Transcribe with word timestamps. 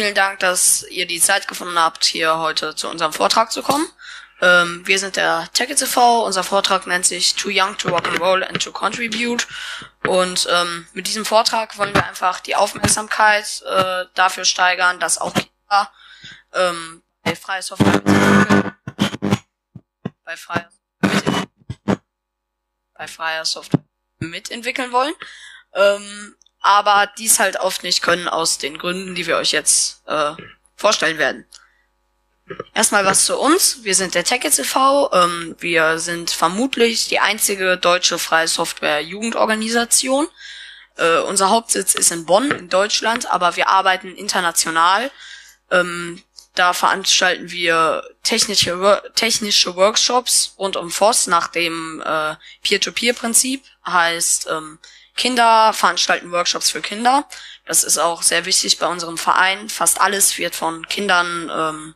vielen 0.00 0.14
Dank, 0.14 0.38
dass 0.38 0.82
ihr 0.88 1.06
die 1.06 1.20
Zeit 1.20 1.46
gefunden 1.46 1.78
habt, 1.78 2.06
hier 2.06 2.38
heute 2.38 2.74
zu 2.74 2.88
unserem 2.88 3.12
Vortrag 3.12 3.52
zu 3.52 3.62
kommen. 3.62 3.86
Ähm, 4.40 4.80
wir 4.86 4.98
sind 4.98 5.16
der 5.16 5.46
TV. 5.52 6.24
Unser 6.24 6.42
Vortrag 6.42 6.86
nennt 6.86 7.04
sich 7.04 7.34
Too 7.34 7.50
Young 7.52 7.76
to 7.76 7.90
Rock 7.90 8.08
and 8.08 8.18
Roll 8.18 8.42
and 8.42 8.62
to 8.62 8.72
Contribute. 8.72 9.46
Und 10.06 10.48
ähm, 10.50 10.88
mit 10.94 11.06
diesem 11.06 11.26
Vortrag 11.26 11.76
wollen 11.76 11.94
wir 11.94 12.06
einfach 12.06 12.40
die 12.40 12.56
Aufmerksamkeit 12.56 13.62
äh, 13.68 14.06
dafür 14.14 14.46
steigern, 14.46 15.00
dass 15.00 15.18
auch 15.18 15.34
Kinder 15.34 15.92
ähm, 16.54 17.02
bei 17.22 17.36
freier 17.36 17.60
Software 17.60 18.00
bei 20.24 20.36
freier, 20.38 20.70
bei 22.94 23.06
freier 23.06 23.44
Software 23.44 23.84
mitentwickeln 24.18 24.92
wollen. 24.92 25.12
Ähm, 25.74 26.36
aber 26.60 27.08
dies 27.18 27.38
halt 27.38 27.58
oft 27.58 27.82
nicht 27.82 28.02
können 28.02 28.28
aus 28.28 28.58
den 28.58 28.78
Gründen, 28.78 29.14
die 29.14 29.26
wir 29.26 29.36
euch 29.36 29.52
jetzt 29.52 30.02
äh, 30.06 30.32
vorstellen 30.76 31.18
werden. 31.18 31.46
Erstmal 32.74 33.04
was 33.04 33.26
zu 33.26 33.38
uns. 33.38 33.84
Wir 33.84 33.94
sind 33.94 34.14
der 34.14 34.24
Tech 34.24 34.44
e.V. 34.44 35.12
Ähm, 35.12 35.56
wir 35.60 35.98
sind 35.98 36.30
vermutlich 36.30 37.08
die 37.08 37.20
einzige 37.20 37.76
deutsche 37.76 38.18
freie 38.18 38.48
Software-Jugendorganisation. 38.48 40.28
Äh, 40.96 41.18
unser 41.20 41.50
Hauptsitz 41.50 41.94
ist 41.94 42.10
in 42.10 42.26
Bonn 42.26 42.50
in 42.50 42.68
Deutschland, 42.68 43.30
aber 43.30 43.56
wir 43.56 43.68
arbeiten 43.68 44.14
international. 44.16 45.10
Ähm, 45.70 46.22
da 46.54 46.72
veranstalten 46.72 47.50
wir 47.52 48.02
technische, 48.24 49.02
technische 49.14 49.76
Workshops 49.76 50.54
rund 50.58 50.76
um 50.76 50.90
FOSS 50.90 51.28
nach 51.28 51.48
dem 51.48 52.02
äh, 52.04 52.34
Peer-to-Peer-Prinzip. 52.62 53.62
Heißt, 53.86 54.48
ähm, 54.50 54.78
Kinder 55.16 55.72
veranstalten 55.72 56.32
Workshops 56.32 56.70
für 56.70 56.80
Kinder. 56.80 57.26
Das 57.66 57.84
ist 57.84 57.98
auch 57.98 58.22
sehr 58.22 58.46
wichtig 58.46 58.78
bei 58.78 58.86
unserem 58.86 59.18
Verein. 59.18 59.68
Fast 59.68 60.00
alles 60.00 60.38
wird 60.38 60.54
von 60.54 60.86
Kindern 60.88 61.50
ähm, 61.54 61.94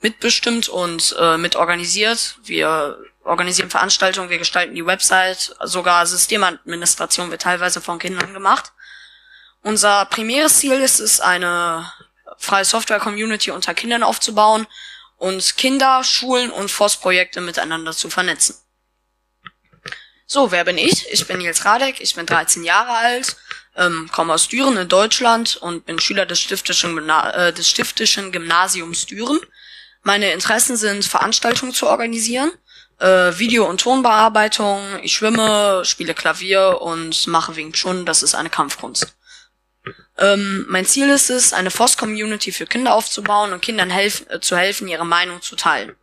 mitbestimmt 0.00 0.68
und 0.68 1.14
äh, 1.18 1.36
mitorganisiert. 1.36 2.38
Wir 2.44 2.98
organisieren 3.24 3.70
Veranstaltungen, 3.70 4.30
wir 4.30 4.38
gestalten 4.38 4.74
die 4.74 4.86
Website, 4.86 5.56
sogar 5.64 6.06
Systemadministration 6.06 7.30
wird 7.30 7.42
teilweise 7.42 7.80
von 7.80 7.98
Kindern 7.98 8.32
gemacht. 8.32 8.72
Unser 9.62 10.04
primäres 10.06 10.58
Ziel 10.58 10.80
ist 10.80 11.00
es, 11.00 11.20
eine 11.20 11.90
freie 12.38 12.64
Software-Community 12.64 13.50
unter 13.50 13.74
Kindern 13.74 14.02
aufzubauen 14.02 14.66
und 15.16 15.56
Kinder, 15.56 16.04
Schulen 16.04 16.50
und 16.50 16.70
Forstprojekte 16.70 17.40
miteinander 17.40 17.92
zu 17.92 18.10
vernetzen. 18.10 18.56
So, 20.28 20.50
wer 20.50 20.64
bin 20.64 20.76
ich? 20.76 21.06
Ich 21.12 21.24
bin 21.28 21.38
Nils 21.38 21.64
Radek, 21.64 22.00
ich 22.00 22.16
bin 22.16 22.26
13 22.26 22.64
Jahre 22.64 22.90
alt, 22.90 23.36
ähm, 23.76 24.10
komme 24.12 24.34
aus 24.34 24.48
Düren 24.48 24.76
in 24.76 24.88
Deutschland 24.88 25.56
und 25.56 25.86
bin 25.86 26.00
Schüler 26.00 26.26
des 26.26 26.40
stiftischen, 26.40 27.08
äh, 27.08 27.52
des 27.52 27.70
stiftischen 27.70 28.32
Gymnasiums 28.32 29.06
Düren. 29.06 29.38
Meine 30.02 30.32
Interessen 30.32 30.76
sind, 30.76 31.04
Veranstaltungen 31.04 31.72
zu 31.72 31.86
organisieren, 31.86 32.50
äh, 32.98 33.38
Video- 33.38 33.68
und 33.68 33.80
Tonbearbeitung, 33.80 34.80
ich 35.02 35.14
schwimme, 35.14 35.84
spiele 35.84 36.12
Klavier 36.12 36.78
und 36.80 37.28
mache 37.28 37.54
Wing 37.54 37.72
Chun, 37.72 38.04
das 38.04 38.24
ist 38.24 38.34
eine 38.34 38.50
Kampfkunst. 38.50 39.14
Ähm, 40.18 40.66
mein 40.68 40.86
Ziel 40.86 41.08
ist 41.08 41.30
es, 41.30 41.52
eine 41.52 41.70
FOSS-Community 41.70 42.50
für 42.50 42.66
Kinder 42.66 42.94
aufzubauen 42.94 43.52
und 43.52 43.62
Kindern 43.62 43.90
helf 43.90 44.26
äh, 44.28 44.40
zu 44.40 44.56
helfen, 44.56 44.88
ihre 44.88 45.06
Meinung 45.06 45.40
zu 45.40 45.54
teilen. 45.54 45.94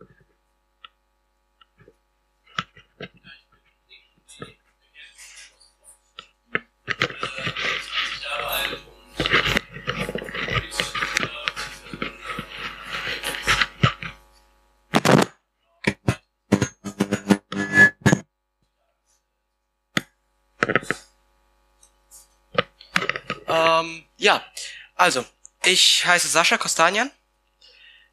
Ähm, 23.46 24.04
ja, 24.16 24.42
also, 24.94 25.24
ich 25.64 26.04
heiße 26.06 26.28
Sascha 26.28 26.58
Kostanian. 26.58 27.10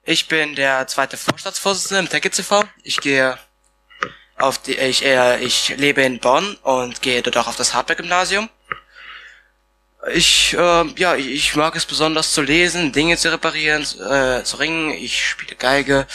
Ich 0.04 0.28
bin 0.28 0.56
der 0.56 0.88
zweite 0.88 1.18
Vorstandsvorsitzende 1.18 2.00
im 2.00 2.10
Tech. 2.10 2.24
Ich 2.84 2.98
gehe 2.98 3.38
auf 4.38 4.58
die, 4.58 4.76
ich, 4.76 5.06
äh, 5.06 5.40
ich 5.44 5.70
lebe 5.78 6.02
in 6.02 6.20
Bonn 6.20 6.56
und 6.64 7.02
gehe 7.02 7.22
dort 7.22 7.38
auch 7.38 7.48
auf 7.48 7.56
das 7.56 7.74
Hardware-Gymnasium. 7.74 8.50
Ich, 10.14 10.54
äh, 10.54 10.86
ja, 10.98 11.16
ich 11.16 11.56
mag 11.56 11.76
es 11.76 11.86
besonders 11.86 12.34
zu 12.34 12.42
lesen, 12.42 12.92
Dinge 12.92 13.18
zu 13.18 13.32
reparieren, 13.32 13.84
äh, 13.84 14.44
zu 14.44 14.58
ringen. 14.58 14.92
Ich 14.92 15.28
spiele 15.28 15.56
Geige. 15.56 16.08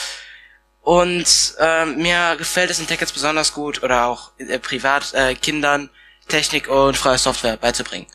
Und 0.82 1.54
äh, 1.58 1.86
mir 1.86 2.34
gefällt 2.36 2.70
es 2.70 2.80
in 2.80 2.86
Tech 2.88 3.00
besonders 3.00 3.52
gut 3.52 3.82
oder 3.82 4.06
auch 4.06 4.32
äh, 4.38 4.58
privat 4.58 5.14
äh, 5.14 5.34
Kindern 5.34 5.90
Technik 6.28 6.68
und 6.68 6.96
freie 6.96 7.18
Software 7.18 7.56
beizubringen. 7.56 8.06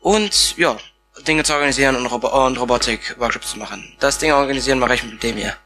Und 0.00 0.56
ja, 0.56 0.76
Dinge 1.26 1.44
zu 1.44 1.52
organisieren 1.52 1.96
und, 1.96 2.06
Robo 2.06 2.46
und 2.46 2.58
Robotik-Workshops 2.58 3.50
zu 3.52 3.58
machen. 3.58 3.96
Das 4.00 4.18
Ding 4.18 4.32
organisieren 4.32 4.78
mache 4.78 4.94
ich 4.94 5.02
mit 5.02 5.22
dem 5.22 5.36
hier. 5.36 5.56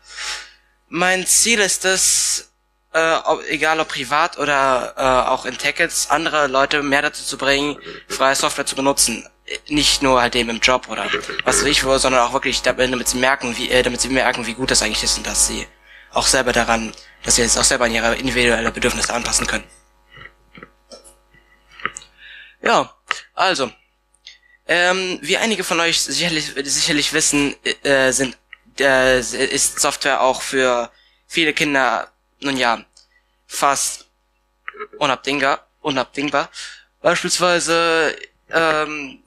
Mein 0.88 1.26
Ziel 1.26 1.60
ist 1.60 1.84
es, 1.84 2.50
äh, 2.92 3.14
ob, 3.24 3.42
egal 3.48 3.80
ob 3.80 3.88
privat 3.88 4.38
oder 4.38 4.94
äh, 4.96 5.28
auch 5.28 5.44
in 5.44 5.56
Tickets, 5.56 6.10
andere 6.10 6.46
Leute 6.46 6.82
mehr 6.82 7.02
dazu 7.02 7.22
zu 7.22 7.36
bringen, 7.38 7.76
freie 8.08 8.34
Software 8.34 8.66
zu 8.66 8.76
benutzen. 8.76 9.28
Nicht 9.68 10.02
nur 10.02 10.20
halt 10.20 10.36
eben 10.36 10.50
im 10.50 10.60
Job 10.60 10.88
oder 10.88 11.06
was 11.44 11.60
weiß 11.60 11.64
ich 11.64 11.84
wo, 11.84 11.96
sondern 11.96 12.20
auch 12.22 12.34
wirklich 12.34 12.60
damit, 12.62 13.08
sie 13.08 13.18
merken, 13.18 13.56
wie, 13.56 13.70
äh, 13.70 13.82
damit 13.82 14.00
sie 14.00 14.08
merken, 14.08 14.46
wie 14.46 14.54
gut 14.54 14.70
das 14.70 14.82
eigentlich 14.82 15.02
ist 15.02 15.16
und 15.16 15.26
dass 15.26 15.46
sie 15.46 15.66
auch 16.12 16.26
selber 16.26 16.52
daran, 16.52 16.92
dass 17.22 17.36
sie 17.36 17.42
es 17.42 17.56
auch 17.56 17.64
selber 17.64 17.86
an 17.86 17.92
ihre 17.92 18.14
individuelle 18.14 18.70
Bedürfnisse 18.70 19.12
anpassen 19.12 19.46
können. 19.46 19.64
Ja, 22.62 22.92
also, 23.34 23.70
ähm, 24.66 25.19
wie 25.22 25.36
einige 25.36 25.64
von 25.64 25.80
euch 25.80 26.00
sicherlich, 26.00 26.52
sicherlich 26.64 27.12
wissen, 27.12 27.54
äh, 27.84 28.12
sind, 28.12 28.36
äh, 28.80 29.19
ist 29.20 29.80
Software 29.80 30.20
auch 30.20 30.42
für 30.42 30.91
viele 31.26 31.52
Kinder, 31.54 32.10
nun 32.41 32.56
ja, 32.56 32.84
fast 33.46 34.06
unabdingbar. 34.98 35.66
unabdingbar. 35.80 36.50
Beispielsweise 37.00 38.16
ähm, 38.50 39.22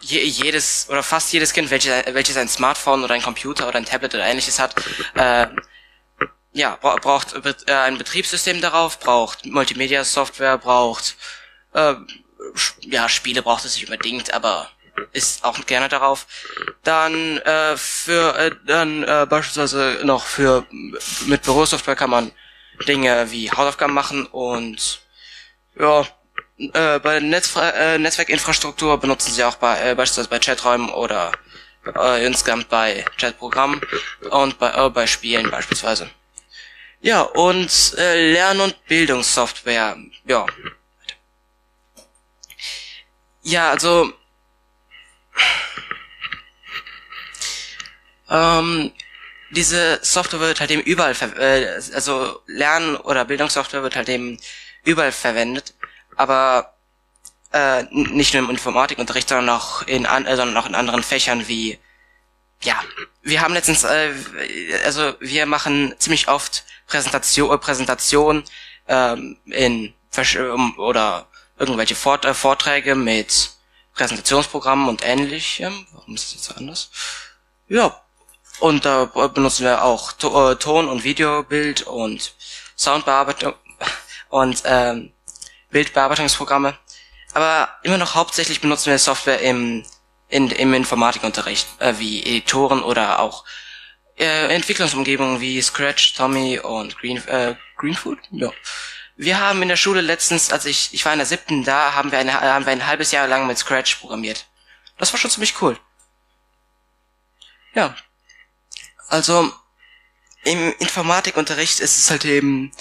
je, 0.00 0.22
jedes 0.24 0.88
oder 0.88 1.02
fast 1.02 1.32
jedes 1.32 1.52
Kind, 1.52 1.70
welches, 1.70 1.92
welches 2.14 2.36
ein 2.36 2.48
Smartphone 2.48 3.04
oder 3.04 3.14
ein 3.14 3.22
Computer 3.22 3.68
oder 3.68 3.78
ein 3.78 3.84
Tablet 3.84 4.14
oder 4.14 4.24
ähnliches 4.24 4.58
hat, 4.58 4.74
äh, 5.14 5.46
ja, 6.52 6.76
braucht 6.76 7.34
ein 7.68 7.98
Betriebssystem 7.98 8.60
darauf, 8.60 9.00
braucht 9.00 9.44
Multimedia-Software, 9.44 10.58
braucht 10.58 11.16
äh, 11.72 11.94
ja, 12.80 13.08
Spiele 13.08 13.42
braucht 13.42 13.64
es 13.64 13.74
nicht 13.74 13.88
unbedingt, 13.88 14.32
aber 14.32 14.70
ist 15.12 15.44
auch 15.44 15.64
gerne 15.66 15.88
darauf. 15.88 16.26
Dann 16.82 17.38
äh, 17.38 17.76
für 17.76 18.36
äh, 18.38 18.50
dann 18.66 19.02
äh, 19.02 19.26
beispielsweise 19.28 20.00
noch 20.04 20.24
für 20.24 20.66
mit 21.26 21.42
Bürosoftware 21.42 21.96
kann 21.96 22.10
man 22.10 22.32
Dinge 22.86 23.30
wie 23.30 23.50
Hausaufgaben 23.50 23.94
machen 23.94 24.26
und 24.26 25.00
ja 25.78 26.06
äh, 26.58 26.98
bei 27.00 27.20
Netzfre 27.20 27.72
äh, 27.74 27.98
Netzwerkinfrastruktur 27.98 28.98
benutzen 28.98 29.32
sie 29.32 29.44
auch 29.44 29.56
bei 29.56 29.90
äh, 29.90 29.94
beispielsweise 29.94 30.28
bei 30.28 30.38
Chaträumen 30.38 30.90
oder 30.90 31.32
äh, 31.96 32.24
insgesamt 32.24 32.68
bei 32.68 33.04
Chatprogrammen 33.18 33.80
und 34.30 34.58
bei 34.58 34.70
äh, 34.70 34.90
bei 34.90 35.06
Spielen 35.06 35.50
beispielsweise. 35.50 36.08
Ja 37.00 37.22
und 37.22 37.94
äh, 37.98 38.32
Lern- 38.32 38.60
und 38.60 38.86
Bildungssoftware. 38.86 39.96
Ja, 40.26 40.46
ja, 43.44 43.70
also 43.70 44.12
ähm, 48.30 48.92
diese 49.50 50.00
Software 50.02 50.40
wird 50.40 50.60
halt 50.60 50.70
eben 50.70 50.82
überall, 50.82 51.14
äh, 51.38 51.66
also 51.94 52.40
Lern- 52.46 52.96
oder 52.96 53.24
Bildungssoftware 53.24 53.82
wird 53.82 53.96
halt 53.96 54.08
eben 54.08 54.38
überall 54.82 55.12
verwendet, 55.12 55.74
aber 56.16 56.74
äh, 57.52 57.84
nicht 57.90 58.34
nur 58.34 58.42
im 58.42 58.50
Informatikunterricht, 58.50 59.28
sondern 59.28 59.56
auch 59.56 59.82
in, 59.82 60.06
an, 60.06 60.26
äh, 60.26 60.36
sondern 60.36 60.56
auch 60.56 60.66
in 60.66 60.74
anderen 60.74 61.02
Fächern 61.02 61.46
wie, 61.46 61.78
ja, 62.62 62.82
wir 63.22 63.42
haben 63.42 63.54
letztens, 63.54 63.84
äh, 63.84 64.12
also 64.84 65.14
wir 65.20 65.46
machen 65.46 65.94
ziemlich 65.98 66.28
oft 66.28 66.64
Präsentation, 66.86 67.60
Präsentation 67.60 68.44
ähm, 68.88 69.38
in 69.46 69.94
oder 70.78 71.28
irgendwelche 71.58 71.94
Vort 71.94 72.24
äh, 72.24 72.34
Vorträge 72.34 72.94
mit 72.94 73.50
Präsentationsprogrammen 73.94 74.88
und 74.88 75.04
ähnlichem. 75.04 75.86
Warum 75.92 76.14
ist 76.14 76.26
das 76.34 76.48
jetzt 76.48 76.56
anders? 76.56 76.90
Ja. 77.68 78.00
Und 78.60 78.84
da 78.84 79.06
benutzen 79.06 79.64
wir 79.64 79.82
auch 79.82 80.12
to 80.12 80.52
äh, 80.52 80.56
Ton- 80.56 80.88
und 80.88 81.04
Videobild 81.04 81.82
und 81.82 82.34
Soundbearbeitung 82.76 83.54
und 84.28 84.62
ähm, 84.64 85.12
Bildbearbeitungsprogramme. 85.70 86.78
Aber 87.32 87.68
immer 87.82 87.98
noch 87.98 88.14
hauptsächlich 88.14 88.60
benutzen 88.60 88.90
wir 88.90 88.98
Software 88.98 89.40
im 89.40 89.84
in, 90.28 90.50
im 90.50 90.74
Informatikunterricht, 90.74 91.68
äh, 91.78 91.94
wie 91.98 92.22
Editoren 92.22 92.82
oder 92.82 93.20
auch 93.20 93.44
äh, 94.18 94.54
Entwicklungsumgebungen 94.54 95.40
wie 95.40 95.60
Scratch, 95.62 96.14
Tommy 96.14 96.58
und 96.58 96.98
Green, 96.98 97.18
äh, 97.28 97.54
Greenfood. 97.76 98.18
Ja. 98.30 98.50
Wir 99.16 99.38
haben 99.38 99.62
in 99.62 99.68
der 99.68 99.76
Schule 99.76 100.00
letztens, 100.00 100.50
als 100.50 100.64
ich, 100.64 100.92
ich 100.92 101.04
war 101.04 101.12
in 101.12 101.18
der 101.18 101.26
siebten, 101.26 101.62
da 101.64 101.94
haben 101.94 102.10
wir, 102.10 102.18
eine, 102.18 102.40
haben 102.40 102.66
wir 102.66 102.72
ein 102.72 102.86
halbes 102.86 103.12
Jahr 103.12 103.28
lang 103.28 103.46
mit 103.46 103.58
Scratch 103.58 103.96
programmiert. 103.96 104.46
Das 104.98 105.12
war 105.12 105.20
schon 105.20 105.30
ziemlich 105.30 105.60
cool. 105.62 105.78
Ja. 107.74 107.94
Also, 109.08 109.52
im 110.44 110.72
Informatikunterricht 110.78 111.80
ist 111.80 111.98
es 111.98 112.10
halt 112.10 112.24
eben 112.24 112.72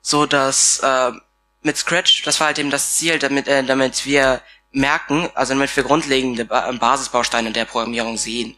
so, 0.00 0.26
dass 0.26 0.78
äh, 0.80 1.12
mit 1.62 1.76
Scratch, 1.76 2.22
das 2.22 2.40
war 2.40 2.48
halt 2.48 2.58
eben 2.58 2.70
das 2.70 2.96
Ziel, 2.96 3.18
damit, 3.18 3.46
äh, 3.46 3.62
damit 3.62 4.04
wir 4.04 4.42
merken, 4.72 5.30
also 5.34 5.54
damit 5.54 5.74
wir 5.76 5.84
grundlegende 5.84 6.44
ba 6.44 6.72
Basisbausteine 6.72 7.52
der 7.52 7.66
Programmierung 7.66 8.16
sehen. 8.16 8.56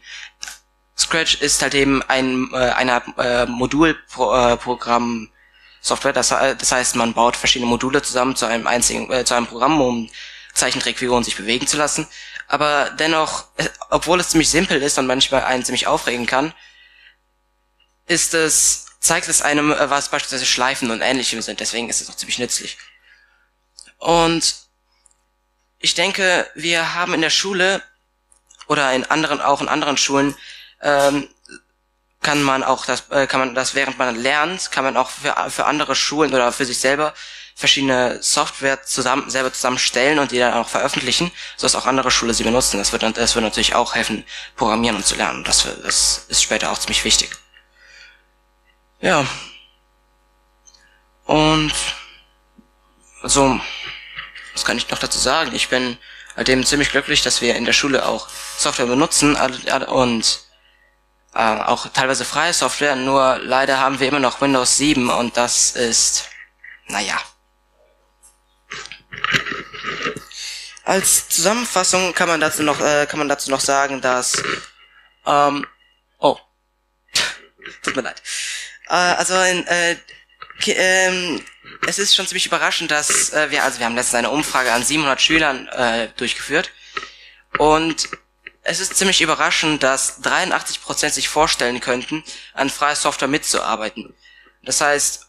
Scratch 0.97 1.41
ist 1.41 1.61
halt 1.61 1.75
eben 1.75 2.01
ein 2.03 2.49
äh, 2.53 2.57
einer 2.57 3.03
äh, 3.17 3.45
Modulprogramm 3.45 5.29
Software, 5.85 6.13
das, 6.13 6.29
das 6.29 6.71
heißt, 6.71 6.95
man 6.95 7.13
baut 7.13 7.35
verschiedene 7.35 7.69
Module 7.69 8.01
zusammen 8.01 8.35
zu 8.35 8.47
einem 8.47 8.65
einzigen 8.65 9.11
äh, 9.11 9.23
zu 9.23 9.35
einem 9.35 9.45
Programm, 9.45 9.79
um 9.79 10.09
Zeichentrickfiguren 10.55 11.23
sich 11.23 11.35
bewegen 11.35 11.67
zu 11.67 11.77
lassen. 11.77 12.07
Aber 12.47 12.89
dennoch, 12.97 13.45
äh, 13.57 13.69
obwohl 13.91 14.19
es 14.19 14.29
ziemlich 14.29 14.49
simpel 14.49 14.81
ist 14.81 14.97
und 14.97 15.05
manchmal 15.05 15.43
einen 15.43 15.63
ziemlich 15.63 15.85
aufregen 15.85 16.25
kann, 16.25 16.55
ist 18.07 18.33
es 18.33 18.87
zeigt 18.99 19.27
es 19.27 19.43
einem, 19.43 19.71
äh, 19.71 19.89
was 19.91 20.09
beispielsweise 20.09 20.47
Schleifen 20.47 20.89
und 20.89 21.01
ähnlichem 21.01 21.43
sind. 21.43 21.59
Deswegen 21.59 21.87
ist 21.87 22.01
es 22.01 22.09
auch 22.09 22.15
ziemlich 22.15 22.39
nützlich. 22.39 22.79
Und 23.99 24.55
ich 25.77 25.93
denke, 25.93 26.49
wir 26.55 26.95
haben 26.95 27.13
in 27.13 27.21
der 27.21 27.29
Schule 27.29 27.83
oder 28.67 28.91
in 28.93 29.03
anderen, 29.05 29.39
auch 29.39 29.61
in 29.61 29.67
anderen 29.67 29.97
Schulen, 29.97 30.35
ähm, 30.81 31.29
kann 32.25 32.41
man 32.41 32.63
auch 32.63 32.87
das, 32.87 33.03
äh, 33.11 33.27
kann 33.27 33.39
man 33.39 33.53
das 33.53 33.75
während 33.75 33.99
man 33.99 34.15
lernt, 34.15 34.71
kann 34.71 34.83
man 34.83 34.97
auch 34.97 35.11
für, 35.11 35.35
für 35.51 35.65
andere 35.67 35.93
Schulen 35.93 36.33
oder 36.33 36.51
für 36.51 36.65
sich 36.65 36.79
selber 36.79 37.13
verschiedene 37.53 38.21
Software 38.23 38.81
zusammen, 38.81 39.29
selber 39.29 39.53
zusammenstellen 39.53 40.17
und 40.17 40.31
die 40.31 40.39
dann 40.39 40.55
auch 40.55 40.67
veröffentlichen, 40.67 41.31
sodass 41.55 41.75
auch 41.75 41.85
andere 41.85 42.09
Schulen 42.09 42.33
sie 42.33 42.43
benutzen. 42.43 42.79
Das 42.79 42.91
wird, 42.91 43.03
das 43.03 43.35
wird 43.35 43.45
natürlich 43.45 43.75
auch 43.75 43.93
helfen, 43.93 44.25
programmieren 44.55 44.95
und 44.95 45.05
zu 45.05 45.13
lernen. 45.13 45.43
Das, 45.43 45.67
das 45.83 46.25
ist 46.27 46.41
später 46.41 46.71
auch 46.71 46.79
ziemlich 46.79 47.03
wichtig. 47.03 47.29
Ja. 49.01 49.23
Und, 51.25 51.73
also, 53.21 53.61
was 54.53 54.65
kann 54.65 54.77
ich 54.77 54.89
noch 54.89 54.97
dazu 54.97 55.19
sagen? 55.19 55.53
Ich 55.53 55.69
bin 55.69 55.99
halt 56.35 56.49
eben 56.49 56.65
ziemlich 56.65 56.89
glücklich, 56.89 57.21
dass 57.21 57.41
wir 57.41 57.55
in 57.55 57.65
der 57.65 57.73
Schule 57.73 58.03
auch 58.03 58.27
Software 58.57 58.87
benutzen 58.87 59.35
und 59.35 60.44
äh, 61.35 61.39
auch 61.39 61.89
teilweise 61.89 62.23
freie 62.23 62.53
Software, 62.53 62.95
nur 62.95 63.39
leider 63.43 63.79
haben 63.79 63.99
wir 63.99 64.07
immer 64.07 64.19
noch 64.19 64.39
Windows 64.39 64.77
7 64.77 65.09
und 65.09 65.35
das 65.35 65.71
ist, 65.71 66.29
naja. 66.87 67.21
Als 70.85 71.27
Zusammenfassung 71.27 72.13
kann 72.13 72.29
man 72.29 72.39
dazu 72.39 72.63
noch, 72.63 72.79
äh, 72.79 73.05
kann 73.05 73.19
man 73.19 73.27
dazu 73.27 73.51
noch 73.51 73.59
sagen, 73.59 73.99
dass, 73.99 74.41
ähm, 75.25 75.67
oh, 76.19 76.37
tut 77.83 77.95
mir 77.95 78.03
leid. 78.03 78.21
Äh, 78.87 78.93
also 78.93 79.33
in, 79.41 79.67
äh, 79.67 79.97
ähm, 80.67 81.43
es 81.85 81.99
ist 81.99 82.15
schon 82.15 82.27
ziemlich 82.27 82.45
überraschend, 82.45 82.91
dass 82.91 83.33
äh, 83.33 83.51
wir, 83.51 83.63
also 83.63 83.79
wir 83.79 83.87
haben 83.87 83.95
letztens 83.95 84.15
eine 84.15 84.29
Umfrage 84.29 84.71
an 84.71 84.83
700 84.83 85.21
Schülern 85.21 85.67
äh, 85.67 86.07
durchgeführt 86.15 86.71
und 87.57 88.07
es 88.65 88.79
ist 88.79 88.95
ziemlich 88.97 89.21
überraschend, 89.21 89.83
dass 89.83 90.23
83% 90.23 91.11
sich 91.11 91.29
vorstellen 91.29 91.79
könnten, 91.79 92.23
an 92.53 92.69
freier 92.69 92.95
Software 92.95 93.27
mitzuarbeiten. 93.27 94.13
Das 94.63 94.81
heißt, 94.81 95.27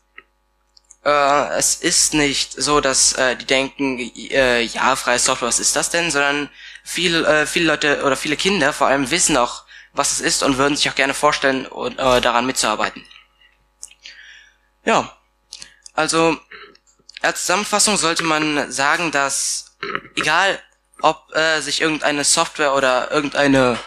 äh, 1.05 1.49
es 1.59 1.77
ist 1.77 2.15
nicht 2.15 2.55
so, 2.55 2.81
dass 2.81 3.13
äh, 3.13 3.37
die 3.37 3.45
denken, 3.45 3.99
äh, 3.99 4.63
ja, 4.63 4.97
freie 4.97 5.19
Software, 5.19 5.49
was 5.49 5.61
ist 5.61 5.77
das 5.77 5.91
denn, 5.91 6.11
sondern 6.11 6.49
viele, 6.83 7.27
äh, 7.27 7.47
viele 7.47 7.67
Leute 7.67 8.03
oder 8.05 8.17
viele 8.17 8.37
Kinder 8.39 8.73
vor 8.73 8.87
allem 8.87 9.11
wissen 9.11 9.37
auch, 9.37 9.65
was 9.93 10.13
es 10.13 10.21
ist 10.21 10.43
und 10.43 10.57
würden 10.57 10.77
sich 10.77 10.89
auch 10.89 10.95
gerne 10.95 11.15
vorstellen, 11.15 11.67
äh, 11.67 12.21
daran 12.23 12.47
mitzuarbeiten. 12.47 13.05
Ja, 14.87 15.15
also 15.93 16.39
als 17.21 17.43
Zusammenfassung 17.43 17.99
sollte 17.99 18.23
man 18.23 18.73
sagen, 18.73 19.11
dass 19.11 19.77
egal 20.17 20.59
ob 21.07 21.35
äh, 21.37 21.61
sich 21.61 21.81
irgendeine 21.81 22.25
Software 22.25 22.75
oder 22.75 23.11
irgendeine 23.13 23.79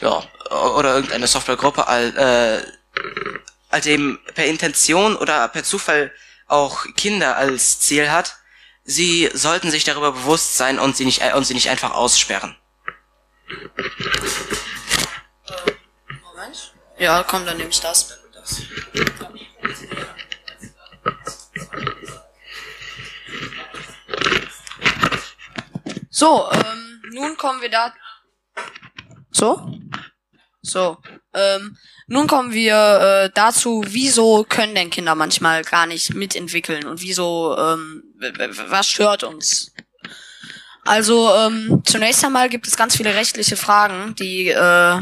ja 0.00 0.22
oder 0.50 0.94
irgendeine 0.94 1.26
Softwaregruppe 1.26 1.88
all, 1.88 2.16
äh, 2.16 2.62
halt 3.72 3.86
eben 3.86 4.20
per 4.34 4.46
Intention 4.46 5.16
oder 5.16 5.48
per 5.48 5.64
Zufall 5.64 6.12
auch 6.46 6.86
Kinder 6.96 7.36
als 7.36 7.80
Ziel 7.80 8.10
hat, 8.10 8.36
sie 8.84 9.28
sollten 9.34 9.72
sich 9.72 9.82
darüber 9.82 10.12
bewusst 10.12 10.56
sein 10.56 10.78
und 10.78 10.96
sie 10.96 11.04
nicht 11.04 11.22
und 11.34 11.44
sie 11.44 11.54
nicht 11.54 11.68
einfach 11.68 11.90
aussperren. 11.92 12.56
Moment. 16.22 16.74
Ja, 16.98 17.24
komm, 17.24 17.44
dann 17.44 17.56
nehme 17.56 17.70
ich 17.70 17.80
das. 17.80 18.16
So, 26.16 26.50
ähm, 26.50 27.02
nun 27.12 27.36
kommen 27.36 27.60
wir 27.60 27.68
da. 27.68 27.92
So? 29.30 29.70
So. 30.62 30.96
Ähm, 31.34 31.76
nun 32.06 32.26
kommen 32.26 32.54
wir 32.54 33.26
äh, 33.26 33.30
dazu, 33.34 33.84
wieso 33.86 34.42
können 34.48 34.74
denn 34.74 34.88
Kinder 34.88 35.14
manchmal 35.14 35.62
gar 35.62 35.84
nicht 35.84 36.14
mitentwickeln 36.14 36.86
und 36.86 37.02
wieso, 37.02 37.54
ähm, 37.58 38.02
was 38.68 38.88
stört 38.88 39.24
uns? 39.24 39.74
Also, 40.86 41.34
ähm, 41.34 41.82
zunächst 41.84 42.24
einmal 42.24 42.48
gibt 42.48 42.66
es 42.66 42.78
ganz 42.78 42.96
viele 42.96 43.14
rechtliche 43.14 43.58
Fragen, 43.58 44.14
die, 44.14 44.48
äh, 44.48 45.00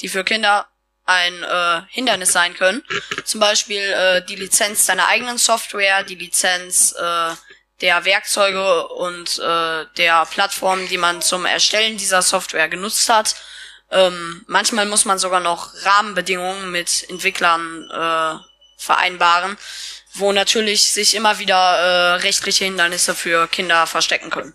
die 0.00 0.08
für 0.08 0.22
Kinder 0.22 0.68
ein 1.04 1.42
äh, 1.42 1.82
Hindernis 1.88 2.30
sein 2.30 2.54
können. 2.54 2.84
Zum 3.24 3.40
Beispiel 3.40 3.82
äh, 3.82 4.24
die 4.24 4.36
Lizenz 4.36 4.86
deiner 4.86 5.08
eigenen 5.08 5.38
Software, 5.38 6.04
die 6.04 6.14
Lizenz 6.14 6.94
äh, 6.96 7.34
der 7.80 8.04
Werkzeuge 8.04 8.88
und 8.88 9.38
äh, 9.38 9.86
der 9.96 10.26
Plattformen, 10.26 10.88
die 10.88 10.98
man 10.98 11.22
zum 11.22 11.46
Erstellen 11.46 11.96
dieser 11.96 12.22
Software 12.22 12.68
genutzt 12.68 13.08
hat. 13.08 13.34
Ähm, 13.90 14.44
manchmal 14.46 14.86
muss 14.86 15.04
man 15.04 15.18
sogar 15.18 15.40
noch 15.40 15.72
Rahmenbedingungen 15.84 16.70
mit 16.70 17.08
Entwicklern 17.08 17.90
äh, 17.90 18.44
vereinbaren, 18.76 19.56
wo 20.14 20.32
natürlich 20.32 20.92
sich 20.92 21.14
immer 21.14 21.38
wieder 21.38 21.56
äh, 21.56 22.14
rechtliche 22.16 22.64
Hindernisse 22.64 23.14
für 23.14 23.48
Kinder 23.48 23.86
verstecken 23.86 24.30
können. 24.30 24.54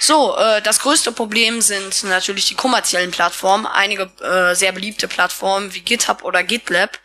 So, 0.00 0.36
äh, 0.36 0.62
das 0.62 0.78
größte 0.78 1.12
Problem 1.12 1.60
sind 1.60 2.04
natürlich 2.04 2.46
die 2.46 2.54
kommerziellen 2.54 3.10
Plattformen. 3.10 3.66
Einige 3.66 4.04
äh, 4.22 4.54
sehr 4.54 4.72
beliebte 4.72 5.08
Plattformen 5.08 5.74
wie 5.74 5.80
GitHub 5.80 6.22
oder 6.22 6.44
GitLab 6.44 6.98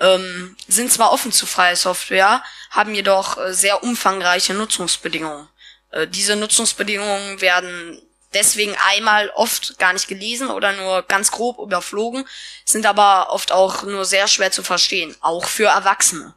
ähm, 0.00 0.56
sind 0.68 0.92
zwar 0.92 1.12
offen 1.12 1.32
zu 1.32 1.46
freier 1.46 1.76
Software, 1.76 2.42
haben 2.70 2.94
jedoch 2.94 3.38
äh, 3.38 3.52
sehr 3.52 3.82
umfangreiche 3.82 4.54
Nutzungsbedingungen. 4.54 5.48
Äh, 5.90 6.08
diese 6.08 6.36
Nutzungsbedingungen 6.36 7.40
werden 7.40 8.02
deswegen 8.34 8.74
einmal 8.88 9.30
oft 9.34 9.78
gar 9.78 9.92
nicht 9.92 10.08
gelesen 10.08 10.48
oder 10.48 10.72
nur 10.72 11.02
ganz 11.02 11.30
grob 11.30 11.58
überflogen, 11.58 12.26
sind 12.64 12.86
aber 12.86 13.30
oft 13.30 13.52
auch 13.52 13.82
nur 13.82 14.04
sehr 14.04 14.28
schwer 14.28 14.50
zu 14.50 14.62
verstehen, 14.62 15.14
auch 15.20 15.44
für 15.44 15.66
Erwachsene. 15.66 16.34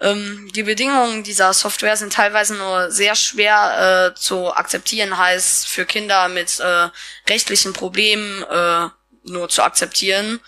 Ähm, 0.00 0.50
die 0.54 0.62
Bedingungen 0.62 1.24
dieser 1.24 1.52
Software 1.52 1.96
sind 1.96 2.12
teilweise 2.12 2.54
nur 2.54 2.90
sehr 2.90 3.14
schwer 3.14 4.12
äh, 4.14 4.18
zu 4.18 4.52
akzeptieren, 4.54 5.18
heißt 5.18 5.66
für 5.66 5.86
Kinder 5.86 6.28
mit 6.28 6.60
äh, 6.60 6.88
rechtlichen 7.28 7.72
Problemen 7.72 8.42
äh, 8.44 8.88
nur 9.24 9.48
zu 9.48 9.62
akzeptieren. 9.62 10.40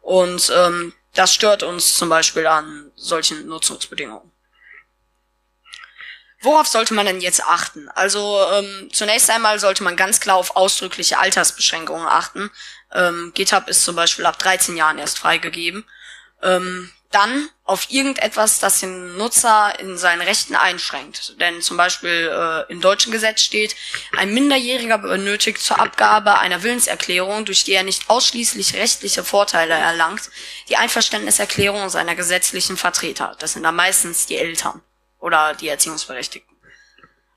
Und 0.00 0.52
ähm, 0.54 0.92
das 1.16 1.34
stört 1.34 1.62
uns 1.62 1.96
zum 1.96 2.08
Beispiel 2.08 2.46
an 2.46 2.90
solchen 2.94 3.46
Nutzungsbedingungen. 3.46 4.30
Worauf 6.42 6.66
sollte 6.66 6.94
man 6.94 7.06
denn 7.06 7.20
jetzt 7.20 7.42
achten? 7.42 7.88
Also 7.88 8.40
ähm, 8.52 8.90
zunächst 8.92 9.30
einmal 9.30 9.58
sollte 9.58 9.82
man 9.82 9.96
ganz 9.96 10.20
klar 10.20 10.36
auf 10.36 10.54
ausdrückliche 10.54 11.18
Altersbeschränkungen 11.18 12.06
achten. 12.06 12.50
Ähm, 12.92 13.32
GitHub 13.34 13.68
ist 13.68 13.82
zum 13.84 13.96
Beispiel 13.96 14.26
ab 14.26 14.38
13 14.38 14.76
Jahren 14.76 14.98
erst 14.98 15.18
freigegeben. 15.18 15.84
Ähm, 16.42 16.92
dann 17.10 17.48
auf 17.64 17.90
irgendetwas, 17.90 18.58
das 18.58 18.80
den 18.80 19.16
Nutzer 19.16 19.78
in 19.80 19.96
seinen 19.98 20.22
Rechten 20.22 20.54
einschränkt. 20.54 21.40
Denn 21.40 21.62
zum 21.62 21.76
Beispiel 21.76 22.30
äh, 22.32 22.70
im 22.70 22.80
deutschen 22.80 23.12
Gesetz 23.12 23.42
steht, 23.42 23.74
ein 24.16 24.32
Minderjähriger 24.32 24.98
benötigt 24.98 25.60
zur 25.60 25.80
Abgabe 25.80 26.38
einer 26.38 26.62
Willenserklärung, 26.62 27.44
durch 27.44 27.64
die 27.64 27.72
er 27.72 27.82
nicht 27.82 28.08
ausschließlich 28.08 28.74
rechtliche 28.74 29.24
Vorteile 29.24 29.74
erlangt, 29.74 30.30
die 30.68 30.76
Einverständniserklärung 30.76 31.88
seiner 31.88 32.14
gesetzlichen 32.14 32.76
Vertreter. 32.76 33.34
Das 33.38 33.54
sind 33.54 33.62
dann 33.62 33.76
meistens 33.76 34.26
die 34.26 34.36
Eltern 34.36 34.82
oder 35.18 35.54
die 35.54 35.68
Erziehungsberechtigten. 35.68 36.56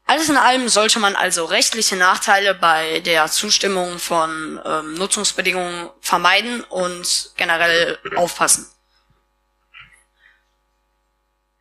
Alles 0.06 0.28
in 0.28 0.38
allem 0.38 0.70
sollte 0.70 1.00
man 1.00 1.16
also 1.16 1.46
rechtliche 1.46 1.96
Nachteile 1.96 2.56
bei 2.56 3.00
der 3.02 3.28
Zustimmung 3.28 4.00
von 4.00 4.60
ähm, 4.66 4.96
Nutzungsbedingungen 4.96 5.92
vermeiden 6.02 6.64
und 6.64 7.32
generell 7.38 8.00
aufpassen. 8.16 8.66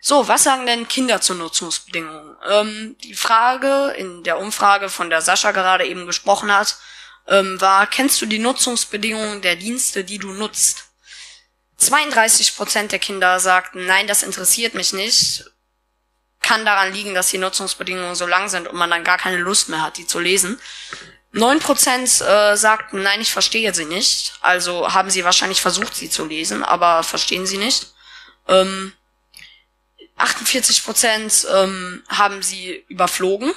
So, 0.00 0.28
was 0.28 0.45
sagen 0.45 0.67
denn 0.67 0.88
Kinder 0.88 1.21
zu 1.21 1.35
Nutzungsbedingungen? 1.35 2.37
Ähm, 2.49 2.97
die 3.02 3.14
Frage 3.14 3.95
in 3.97 4.23
der 4.23 4.38
Umfrage, 4.38 4.88
von 4.88 5.11
der 5.11 5.23
Sascha 5.23 5.52
gerade 5.52 5.87
eben 5.87 6.07
gesprochen 6.07 6.52
hat, 6.52 6.76
ähm, 7.26 7.61
war, 7.61 7.87
kennst 7.87 8.21
du 8.23 8.26
die 8.26 8.38
Nutzungsbedingungen 8.38 9.43
der 9.43 9.57
Dienste, 9.57 10.05
die 10.05 10.19
du 10.19 10.33
nutzt? 10.33 10.85
32 11.78 12.57
Prozent 12.57 12.93
der 12.93 12.99
Kinder 12.99 13.38
sagten, 13.40 13.87
nein, 13.87 14.07
das 14.07 14.23
interessiert 14.23 14.75
mich 14.75 14.93
nicht 14.93 15.45
kann 16.49 16.64
daran 16.64 16.95
liegen, 16.95 17.12
dass 17.12 17.28
die 17.28 17.37
Nutzungsbedingungen 17.37 18.14
so 18.14 18.26
lang 18.26 18.49
sind 18.49 18.69
und 18.69 18.76
man 18.76 18.88
dann 18.88 19.05
gar 19.05 19.19
keine 19.19 19.37
Lust 19.37 19.69
mehr 19.69 19.83
hat, 19.83 19.99
die 19.99 20.07
zu 20.07 20.19
lesen. 20.19 20.59
Neun 21.31 21.59
Prozent 21.59 22.23
äh, 22.23 22.57
sagten, 22.57 23.02
nein, 23.02 23.21
ich 23.21 23.33
verstehe 23.33 23.75
sie 23.75 23.85
nicht. 23.85 24.33
Also 24.40 24.95
haben 24.95 25.11
sie 25.11 25.25
wahrscheinlich 25.25 25.61
versucht, 25.61 25.95
sie 25.95 26.09
zu 26.09 26.25
lesen, 26.25 26.64
aber 26.64 27.02
verstehen 27.02 27.47
sie 27.47 27.59
nicht. 27.59 27.88
Ähm, 28.49 28.95
48 30.19 30.85
Prozent 30.85 31.47
ähm, 31.55 32.03
haben 32.09 32.43
sie 32.43 32.85
überflogen 32.89 33.53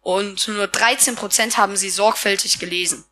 und 0.00 0.48
nur 0.48 0.66
13 0.66 1.14
Prozent 1.14 1.56
haben 1.56 1.76
sie 1.76 1.90
sorgfältig 1.90 2.58
gelesen 2.58 3.04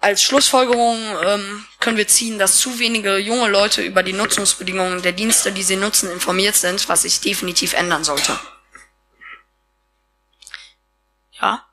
als 0.00 0.22
Schlussfolgerung 0.22 0.98
ähm, 1.24 1.64
können 1.80 1.96
wir 1.96 2.08
ziehen, 2.08 2.38
dass 2.38 2.58
zu 2.58 2.78
wenige 2.78 3.18
junge 3.18 3.48
Leute 3.48 3.82
über 3.82 4.02
die 4.02 4.12
Nutzungsbedingungen 4.12 5.02
der 5.02 5.12
Dienste, 5.12 5.52
die 5.52 5.62
sie 5.62 5.76
nutzen, 5.76 6.10
informiert 6.10 6.54
sind, 6.54 6.88
was 6.88 7.02
sich 7.02 7.20
definitiv 7.20 7.74
ändern 7.74 8.04
sollte. 8.04 8.38
Ja? 11.40 11.66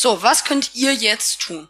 So, 0.00 0.22
was 0.22 0.44
könnt 0.44 0.76
ihr 0.76 0.94
jetzt 0.94 1.42
tun? 1.42 1.66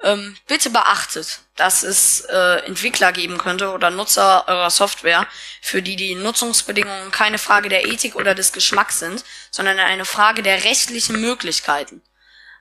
Ähm, 0.00 0.36
bitte 0.46 0.70
beachtet, 0.70 1.40
dass 1.56 1.82
es 1.82 2.20
äh, 2.20 2.58
Entwickler 2.64 3.10
geben 3.10 3.38
könnte 3.38 3.72
oder 3.72 3.90
Nutzer 3.90 4.44
eurer 4.46 4.70
Software, 4.70 5.26
für 5.62 5.82
die 5.82 5.96
die 5.96 6.14
Nutzungsbedingungen 6.14 7.10
keine 7.10 7.38
Frage 7.38 7.68
der 7.68 7.84
Ethik 7.88 8.14
oder 8.14 8.36
des 8.36 8.52
Geschmacks 8.52 9.00
sind, 9.00 9.24
sondern 9.50 9.80
eine 9.80 10.04
Frage 10.04 10.44
der 10.44 10.62
rechtlichen 10.62 11.20
Möglichkeiten. 11.20 12.02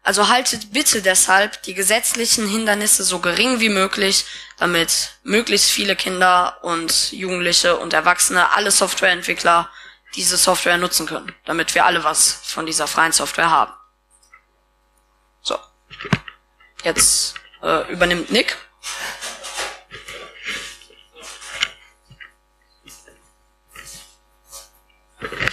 Also 0.02 0.28
haltet 0.28 0.74
bitte 0.74 1.04
deshalb 1.04 1.62
die 1.62 1.76
gesetzlichen 1.76 2.48
Hindernisse 2.48 3.04
so 3.04 3.20
gering 3.20 3.60
wie 3.60 3.70
möglich, 3.70 4.26
damit 4.58 5.12
möglichst 5.22 5.70
viele 5.70 5.96
Kinder 5.96 6.58
und 6.64 7.12
Jugendliche 7.12 7.78
und 7.78 7.94
Erwachsene, 7.94 8.54
alle 8.54 8.72
Softwareentwickler 8.72 9.70
diese 10.16 10.38
Software 10.38 10.80
nutzen 10.80 11.06
können, 11.06 11.32
damit 11.46 11.76
wir 11.76 11.86
alle 11.86 12.04
was 12.04 12.40
von 12.44 12.66
dieser 12.66 12.88
freien 12.88 13.12
Software 13.12 13.52
haben. 13.52 13.74
Jetzt 16.84 17.36
äh, 17.63 17.92
übernimmt 17.92 18.32
Nick. 18.32 18.56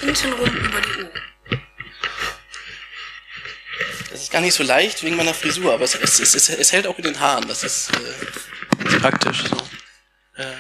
Hintenrum 0.00 0.56
über 0.56 0.80
die 0.80 1.02
Uhr. 1.02 1.10
Das 4.10 4.20
ist 4.20 4.30
gar 4.30 4.42
nicht 4.42 4.54
so 4.54 4.62
leicht 4.62 5.02
wegen 5.02 5.16
meiner 5.16 5.32
Frisur, 5.32 5.72
aber 5.72 5.84
es, 5.84 5.94
es, 5.94 6.20
es, 6.20 6.48
es 6.48 6.72
hält 6.72 6.86
auch 6.86 6.98
in 6.98 7.04
den 7.04 7.18
Haaren. 7.18 7.48
Das 7.48 7.62
ist, 7.64 7.90
äh, 7.92 8.86
ist 8.86 9.00
praktisch. 9.00 9.44
So. 9.44 9.56
Äh, 10.36 10.54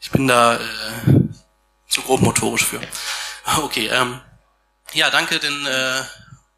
ich 0.00 0.10
bin 0.10 0.28
da 0.28 0.56
äh, 0.56 1.23
zu 1.94 2.02
grob 2.02 2.20
motorisch 2.20 2.64
für. 2.64 2.80
Okay, 3.58 3.86
ähm, 3.86 4.20
ja, 4.94 5.10
danke 5.10 5.38
den 5.38 5.66
äh, 5.66 6.02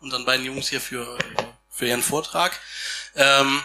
unseren 0.00 0.25
beiden 0.25 0.47
Jungs 0.47 0.69
hier 0.69 0.81
für 0.81 1.19
für 1.69 1.87
ihren 1.87 2.02
Vortrag. 2.02 2.59
Ähm, 3.14 3.61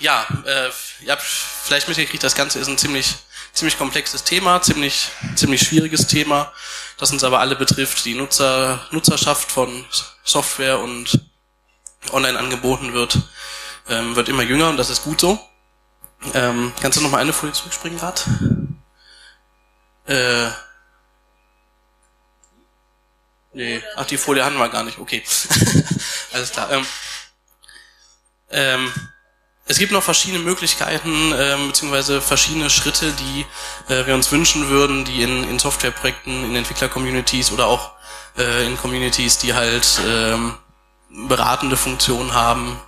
ja, 0.00 0.26
äh, 0.44 0.70
ihr 1.04 1.12
habt 1.12 1.22
vielleicht 1.22 1.86
mitgekriegt, 1.86 2.24
das 2.24 2.34
Ganze 2.34 2.58
ist 2.58 2.66
ein 2.66 2.78
ziemlich 2.78 3.14
ziemlich 3.52 3.78
komplexes 3.78 4.24
Thema, 4.24 4.62
ziemlich 4.62 5.10
ziemlich 5.36 5.62
schwieriges 5.62 6.08
Thema, 6.08 6.52
das 6.98 7.12
uns 7.12 7.22
aber 7.22 7.38
alle 7.38 7.54
betrifft. 7.54 8.04
Die 8.04 8.14
Nutzer 8.14 8.84
Nutzerschaft 8.90 9.52
von 9.52 9.84
Software 10.24 10.80
und 10.80 11.20
online 12.10 12.38
angeboten 12.38 12.94
wird 12.94 13.18
ähm, 13.88 14.16
wird 14.16 14.28
immer 14.28 14.42
jünger 14.42 14.70
und 14.70 14.76
das 14.76 14.90
ist 14.90 15.04
gut 15.04 15.20
so. 15.20 15.38
Ähm, 16.32 16.72
kannst 16.80 16.98
du 16.98 17.02
noch 17.02 17.10
mal 17.10 17.18
eine 17.18 17.32
Folie 17.32 17.52
zurückspringen 17.52 17.98
gerade? 17.98 18.22
Äh, 20.06 20.48
nee, 23.52 23.82
ach, 23.96 24.06
die 24.06 24.18
Folie 24.18 24.44
hatten 24.44 24.58
wir 24.58 24.68
gar 24.68 24.84
nicht. 24.84 24.98
Okay. 24.98 25.22
Alles 26.32 26.52
klar. 26.52 26.70
Ähm, 26.70 26.86
ähm, 28.50 28.92
es 29.66 29.78
gibt 29.78 29.92
noch 29.92 30.02
verschiedene 30.02 30.40
Möglichkeiten 30.40 31.32
ähm, 31.34 31.68
beziehungsweise 31.68 32.20
verschiedene 32.20 32.68
Schritte, 32.68 33.12
die 33.12 33.46
äh, 33.92 34.06
wir 34.06 34.14
uns 34.14 34.30
wünschen 34.30 34.68
würden, 34.68 35.04
die 35.06 35.22
in, 35.22 35.48
in 35.48 35.58
Softwareprojekten, 35.58 36.44
in 36.44 36.56
Entwickler-Communities 36.56 37.50
oder 37.50 37.66
auch 37.66 37.92
äh, 38.36 38.66
in 38.66 38.76
Communities, 38.76 39.38
die 39.38 39.54
halt 39.54 40.00
ähm, 40.06 40.58
beratende 41.08 41.78
Funktionen 41.78 42.34
haben 42.34 42.78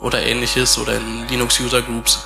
oder 0.00 0.22
ähnliches 0.22 0.78
oder 0.78 0.96
in 0.96 1.28
Linux-User-Groups, 1.28 2.24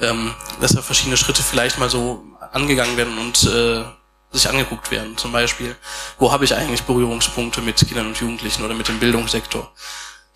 ähm, 0.00 0.34
dass 0.60 0.72
da 0.72 0.82
verschiedene 0.82 1.16
Schritte 1.16 1.42
vielleicht 1.42 1.78
mal 1.78 1.90
so 1.90 2.24
angegangen 2.52 2.96
werden 2.96 3.18
und 3.18 3.44
äh, 3.44 3.84
sich 4.32 4.48
angeguckt 4.48 4.90
werden. 4.90 5.16
Zum 5.16 5.32
Beispiel, 5.32 5.76
wo 6.18 6.32
habe 6.32 6.44
ich 6.44 6.54
eigentlich 6.54 6.82
Berührungspunkte 6.82 7.60
mit 7.60 7.76
Kindern 7.76 8.08
und 8.08 8.18
Jugendlichen 8.18 8.64
oder 8.64 8.74
mit 8.74 8.88
dem 8.88 8.98
Bildungssektor? 8.98 9.72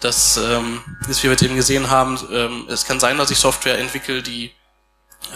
Das 0.00 0.38
ähm, 0.38 0.82
wie 1.06 1.22
wir 1.22 1.30
jetzt 1.30 1.42
eben 1.42 1.56
gesehen 1.56 1.90
haben, 1.90 2.18
ähm, 2.32 2.66
es 2.68 2.84
kann 2.86 3.00
sein, 3.00 3.18
dass 3.18 3.30
ich 3.30 3.38
Software 3.38 3.78
entwickle, 3.78 4.22
die, 4.22 4.52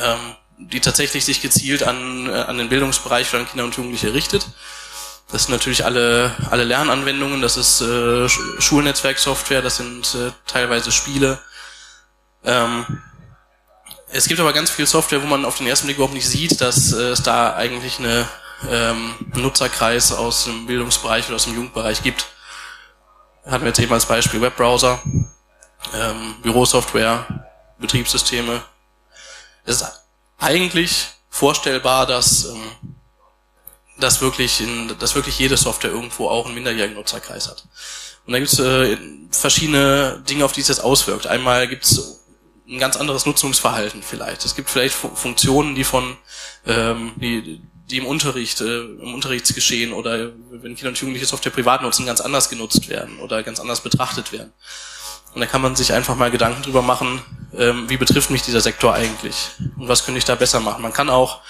ähm, 0.00 0.36
die 0.58 0.80
tatsächlich 0.80 1.24
sich 1.24 1.42
gezielt 1.42 1.82
an, 1.82 2.26
äh, 2.28 2.32
an 2.32 2.56
den 2.56 2.70
Bildungsbereich 2.70 3.28
für 3.28 3.44
Kinder 3.44 3.64
und 3.64 3.76
Jugendliche 3.76 4.14
richtet. 4.14 4.46
Das 5.30 5.44
sind 5.44 5.52
natürlich 5.52 5.84
alle, 5.84 6.34
alle 6.50 6.64
Lernanwendungen, 6.64 7.42
das 7.42 7.56
ist 7.56 7.80
äh, 7.80 8.28
Schulnetzwerksoftware, 8.28 9.62
das 9.62 9.76
sind 9.76 10.14
äh, 10.14 10.32
teilweise 10.46 10.92
Spiele. 10.92 11.40
Ähm, 12.44 13.02
es 14.14 14.28
gibt 14.28 14.38
aber 14.38 14.52
ganz 14.52 14.70
viel 14.70 14.86
Software, 14.86 15.22
wo 15.22 15.26
man 15.26 15.44
auf 15.44 15.58
den 15.58 15.66
ersten 15.66 15.86
Blick 15.86 15.96
überhaupt 15.96 16.14
nicht 16.14 16.28
sieht, 16.28 16.60
dass 16.60 16.92
äh, 16.92 17.10
es 17.10 17.22
da 17.24 17.54
eigentlich 17.54 17.98
eine 17.98 18.28
ähm, 18.70 19.14
Nutzerkreis 19.34 20.12
aus 20.12 20.44
dem 20.44 20.66
Bildungsbereich 20.66 21.26
oder 21.26 21.34
aus 21.34 21.44
dem 21.44 21.56
Jugendbereich 21.56 22.00
gibt. 22.02 22.26
Hatten 23.44 23.64
wir 23.64 23.68
jetzt 23.68 23.80
eben 23.80 23.92
als 23.92 24.06
Beispiel 24.06 24.40
Webbrowser, 24.40 25.02
ähm, 25.94 26.36
Bürosoftware, 26.42 27.48
Betriebssysteme. 27.78 28.62
Es 29.64 29.82
ist 29.82 29.92
eigentlich 30.38 31.08
vorstellbar, 31.28 32.06
dass, 32.06 32.44
ähm, 32.44 32.70
dass, 33.98 34.20
wirklich 34.20 34.60
in, 34.60 34.96
dass 35.00 35.16
wirklich 35.16 35.40
jede 35.40 35.56
Software 35.56 35.90
irgendwo 35.90 36.28
auch 36.28 36.46
einen 36.46 36.54
minderjährigen 36.54 36.96
Nutzerkreis 36.96 37.48
hat. 37.48 37.64
Und 38.26 38.32
da 38.32 38.38
gibt 38.38 38.52
es 38.52 38.60
äh, 38.60 38.96
verschiedene 39.32 40.22
Dinge, 40.28 40.44
auf 40.44 40.52
die 40.52 40.60
es 40.60 40.68
jetzt 40.68 40.84
auswirkt. 40.84 41.26
Einmal 41.26 41.66
gibt 41.66 41.84
es 41.84 42.23
ein 42.68 42.78
ganz 42.78 42.96
anderes 42.96 43.26
Nutzungsverhalten 43.26 44.02
vielleicht. 44.02 44.44
Es 44.44 44.54
gibt 44.54 44.70
vielleicht 44.70 44.94
Funktionen, 44.94 45.74
die 45.74 45.84
von 45.84 46.16
ähm, 46.66 47.12
die, 47.16 47.60
die 47.90 47.98
im 47.98 48.06
Unterricht, 48.06 48.60
äh, 48.60 48.80
im 48.80 49.14
Unterrichtsgeschehen 49.14 49.92
oder 49.92 50.32
wenn 50.50 50.74
Kinder 50.74 50.88
und 50.88 50.98
Jugendliche 50.98 51.26
Software 51.26 51.52
privat 51.52 51.82
nutzen, 51.82 52.06
ganz 52.06 52.20
anders 52.20 52.48
genutzt 52.48 52.88
werden 52.88 53.18
oder 53.18 53.42
ganz 53.42 53.60
anders 53.60 53.82
betrachtet 53.82 54.32
werden. 54.32 54.52
Und 55.34 55.40
da 55.40 55.46
kann 55.46 55.60
man 55.60 55.76
sich 55.76 55.92
einfach 55.92 56.16
mal 56.16 56.30
Gedanken 56.30 56.62
drüber 56.62 56.80
machen, 56.80 57.20
ähm, 57.56 57.88
wie 57.88 57.96
betrifft 57.96 58.30
mich 58.30 58.42
dieser 58.42 58.60
Sektor 58.60 58.94
eigentlich 58.94 59.50
und 59.76 59.88
was 59.88 60.04
könnte 60.04 60.18
ich 60.18 60.24
da 60.24 60.34
besser 60.34 60.60
machen. 60.60 60.80
Man 60.80 60.92
kann 60.92 61.10
auch 61.10 61.40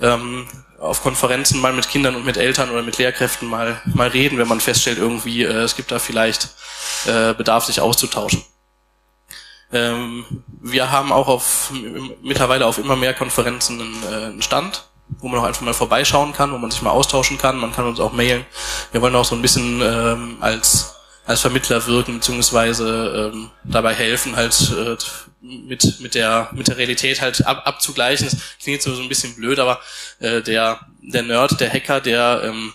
ähm, 0.00 0.48
auf 0.78 1.02
Konferenzen 1.02 1.60
mal 1.60 1.72
mit 1.72 1.88
Kindern 1.88 2.16
und 2.16 2.24
mit 2.24 2.36
Eltern 2.36 2.70
oder 2.70 2.82
mit 2.82 2.98
Lehrkräften 2.98 3.48
mal 3.48 3.80
mal 3.84 4.08
reden, 4.08 4.38
wenn 4.38 4.48
man 4.48 4.60
feststellt, 4.60 4.98
irgendwie 4.98 5.44
äh, 5.44 5.62
es 5.62 5.76
gibt 5.76 5.92
da 5.92 5.98
vielleicht 5.98 6.48
äh, 7.06 7.34
Bedarf, 7.34 7.66
sich 7.66 7.80
auszutauschen. 7.80 8.42
Ähm, 9.74 10.24
wir 10.62 10.90
haben 10.90 11.12
auch 11.12 11.28
auf 11.28 11.72
mittlerweile 12.22 12.66
auf 12.66 12.78
immer 12.78 12.96
mehr 12.96 13.12
Konferenzen 13.12 13.80
einen, 13.80 14.02
äh, 14.02 14.24
einen 14.26 14.42
Stand, 14.42 14.84
wo 15.18 15.28
man 15.28 15.40
auch 15.40 15.44
einfach 15.44 15.62
mal 15.62 15.74
vorbeischauen 15.74 16.32
kann, 16.32 16.52
wo 16.52 16.58
man 16.58 16.70
sich 16.70 16.80
mal 16.80 16.90
austauschen 16.90 17.36
kann. 17.36 17.58
Man 17.58 17.72
kann 17.72 17.86
uns 17.86 18.00
auch 18.00 18.12
mailen. 18.12 18.46
Wir 18.92 19.02
wollen 19.02 19.16
auch 19.16 19.24
so 19.24 19.34
ein 19.34 19.42
bisschen 19.42 19.82
ähm, 19.82 20.36
als 20.40 20.94
als 21.26 21.40
Vermittler 21.40 21.86
wirken, 21.86 22.16
beziehungsweise 22.16 23.32
ähm, 23.32 23.50
dabei 23.64 23.94
helfen, 23.94 24.36
halt 24.36 24.54
äh, 24.72 24.96
mit, 25.40 26.00
mit, 26.00 26.14
der, 26.14 26.50
mit 26.52 26.68
der 26.68 26.76
Realität 26.76 27.20
halt 27.20 27.46
ab, 27.46 27.62
abzugleichen. 27.64 28.28
Das 28.30 28.38
klingt 28.62 28.82
so, 28.82 28.94
so 28.94 29.02
ein 29.02 29.08
bisschen 29.08 29.34
blöd, 29.34 29.58
aber 29.58 29.80
äh, 30.18 30.42
der, 30.42 30.80
der 31.00 31.22
Nerd, 31.22 31.60
der 31.60 31.72
Hacker, 31.72 32.00
der 32.00 32.42
ähm, 32.44 32.74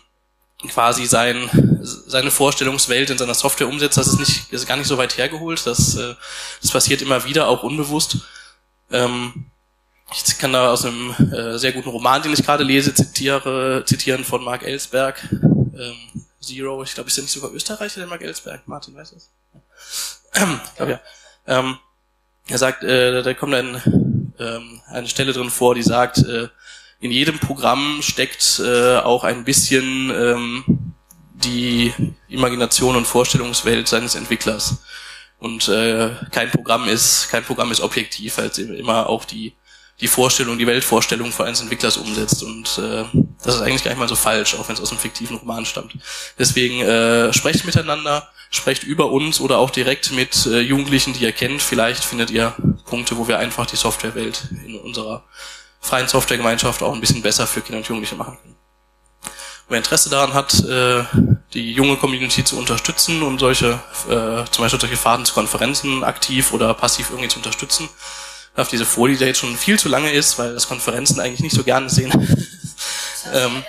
quasi 0.67 1.05
sein, 1.05 1.49
seine 1.81 2.31
Vorstellungswelt 2.31 3.09
in 3.09 3.17
seiner 3.17 3.33
Software 3.33 3.67
umsetzt, 3.67 3.97
das 3.97 4.07
ist 4.07 4.19
nicht, 4.19 4.51
ist 4.51 4.67
gar 4.67 4.75
nicht 4.75 4.87
so 4.87 4.97
weit 4.97 5.17
hergeholt. 5.17 5.65
Das, 5.65 5.95
äh, 5.95 6.15
das 6.61 6.71
passiert 6.71 7.01
immer 7.01 7.23
wieder, 7.25 7.47
auch 7.47 7.63
unbewusst. 7.63 8.17
Ähm, 8.91 9.45
ich 10.11 10.37
kann 10.37 10.53
da 10.53 10.71
aus 10.71 10.85
einem 10.85 11.11
äh, 11.31 11.57
sehr 11.57 11.71
guten 11.71 11.89
Roman, 11.89 12.21
den 12.21 12.33
ich 12.33 12.43
gerade 12.43 12.63
lese, 12.63 12.93
zitiere, 12.93 13.83
zitieren 13.85 14.25
von 14.25 14.43
Mark 14.43 14.63
Ellsberg. 14.63 15.21
Ähm, 15.31 15.95
Zero, 16.41 16.83
ich 16.83 16.93
glaube, 16.93 17.09
ist 17.09 17.17
ja 17.17 17.23
nicht 17.23 17.31
sogar 17.31 17.51
Österreicher, 17.51 17.99
der 17.99 18.07
Mark 18.07 18.21
Ellsberg. 18.21 18.67
Martin, 18.67 18.95
weißt 18.95 19.11
du 19.11 19.15
das? 19.15 19.29
Ähm, 20.35 20.59
glaub, 20.75 20.89
ja. 20.89 20.99
Ähm, 21.47 21.77
er 22.47 22.57
sagt, 22.57 22.83
äh, 22.83 23.21
da 23.21 23.33
kommt 23.33 23.53
ein, 23.53 24.33
ähm, 24.39 24.81
eine 24.87 25.07
Stelle 25.07 25.33
drin 25.33 25.49
vor, 25.49 25.75
die 25.75 25.83
sagt, 25.83 26.17
äh, 26.19 26.47
in 26.99 27.11
jedem 27.11 27.39
Programm 27.39 28.01
steckt 28.01 28.61
äh, 28.63 28.97
auch 28.97 29.23
ein 29.23 29.45
bisschen 29.45 30.11
ähm, 30.11 30.93
die 31.33 31.93
Imagination 32.27 32.95
und 32.95 33.07
Vorstellungswelt 33.07 33.87
seines 33.87 34.15
Entwicklers. 34.15 34.79
Und 35.39 35.69
äh, 35.69 36.11
kein 36.31 36.51
Programm 36.51 36.89
ist 36.89 37.29
kein 37.29 37.43
Programm 37.43 37.71
ist 37.71 37.79
objektiv, 37.79 38.37
weil 38.37 38.47
es 38.47 38.57
immer 38.57 39.07
auch 39.07 39.23
die 39.23 39.53
die 40.01 40.07
Vorstellung, 40.07 40.57
die 40.57 40.67
Weltvorstellung 40.67 41.31
von 41.31 41.47
eines 41.47 41.61
Entwicklers 41.61 41.97
umsetzt. 41.97 42.43
Und 42.43 42.77
äh, 42.77 43.03
das 43.43 43.55
ist 43.55 43.61
eigentlich 43.61 43.83
gar 43.83 43.91
nicht 43.91 43.99
mal 43.99 44.07
so 44.07 44.15
falsch, 44.15 44.55
auch 44.55 44.67
wenn 44.67 44.75
es 44.75 44.81
aus 44.81 44.91
einem 44.91 44.99
fiktiven 44.99 45.37
Roman 45.37 45.65
stammt. 45.65 45.93
Deswegen 46.37 46.81
äh, 46.81 47.33
sprecht 47.33 47.65
miteinander, 47.65 48.29
sprecht 48.49 48.83
über 48.83 49.11
uns 49.11 49.41
oder 49.41 49.57
auch 49.57 49.69
direkt 49.69 50.11
mit 50.11 50.45
äh, 50.45 50.61
Jugendlichen, 50.61 51.13
die 51.13 51.23
ihr 51.23 51.33
kennt. 51.33 51.61
Vielleicht 51.61 52.03
findet 52.03 52.31
ihr 52.31 52.55
Punkte, 52.85 53.17
wo 53.17 53.27
wir 53.27 53.39
einfach 53.39 53.65
die 53.65 53.75
Softwarewelt 53.75 54.47
in 54.65 54.77
unserer 54.77 55.23
freien 55.79 56.07
Softwaregemeinschaft 56.07 56.83
auch 56.83 56.93
ein 56.93 57.01
bisschen 57.01 57.21
besser 57.21 57.47
für 57.47 57.61
Kinder 57.61 57.77
und 57.77 57.87
Jugendliche 57.87 58.15
machen 58.15 58.37
können. 58.41 58.55
Wer 59.69 59.77
Interesse 59.77 60.09
daran 60.09 60.33
hat, 60.33 60.53
äh, 60.63 61.03
die 61.53 61.73
junge 61.73 61.95
Community 61.97 62.43
zu 62.43 62.57
unterstützen 62.57 63.21
und 63.21 63.39
solche, 63.39 63.79
äh, 64.07 64.45
zum 64.49 64.63
Beispiel 64.63 64.79
solche 64.79 64.97
Faden 64.97 65.25
zu 65.25 65.33
Konferenzen 65.33 66.03
aktiv 66.03 66.53
oder 66.53 66.73
passiv 66.73 67.11
irgendwie 67.11 67.29
zu 67.29 67.37
unterstützen, 67.37 67.87
auf 68.55 68.67
diese 68.67 68.85
Folie, 68.85 69.15
die 69.15 69.25
jetzt 69.25 69.39
schon 69.39 69.55
viel 69.55 69.79
zu 69.79 69.87
lange 69.87 70.11
ist, 70.11 70.39
weil 70.39 70.53
das 70.53 70.67
Konferenzen 70.67 71.19
eigentlich 71.19 71.41
nicht 71.41 71.55
so 71.55 71.63
gerne 71.63 71.87
sehen. 71.89 72.11
ähm, 73.33 73.63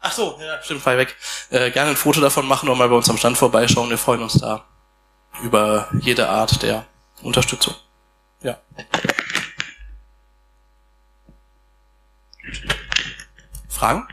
ach 0.00 0.12
so, 0.12 0.38
ja, 0.40 0.60
stimmt, 0.62 0.82
frei 0.82 0.98
weg. 0.98 1.16
Äh, 1.50 1.70
gerne 1.70 1.90
ein 1.90 1.96
Foto 1.96 2.20
davon 2.20 2.46
machen 2.46 2.68
und 2.68 2.76
mal 2.76 2.88
bei 2.88 2.96
uns 2.96 3.08
am 3.08 3.16
Stand 3.16 3.38
vorbeischauen. 3.38 3.88
Wir 3.88 3.98
freuen 3.98 4.22
uns 4.22 4.34
da 4.34 4.64
über 5.42 5.88
jede 6.00 6.28
Art 6.28 6.62
der 6.62 6.86
Unterstützung. 7.22 7.74
Ja. 8.42 8.58
Fragen? 13.80 14.06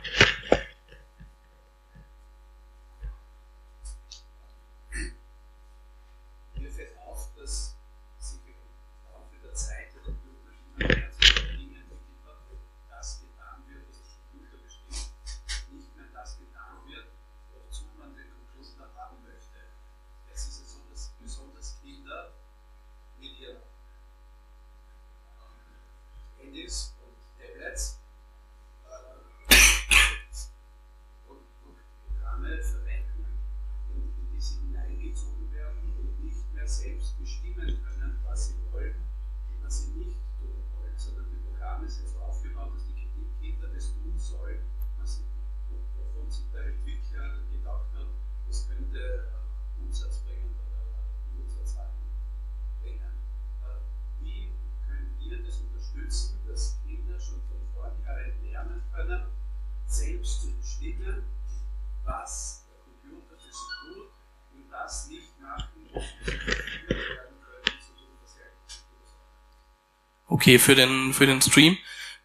Okay 70.27 70.59
für 70.59 70.75
den, 70.75 71.13
für 71.13 71.25
den 71.25 71.41
Stream. 71.41 71.77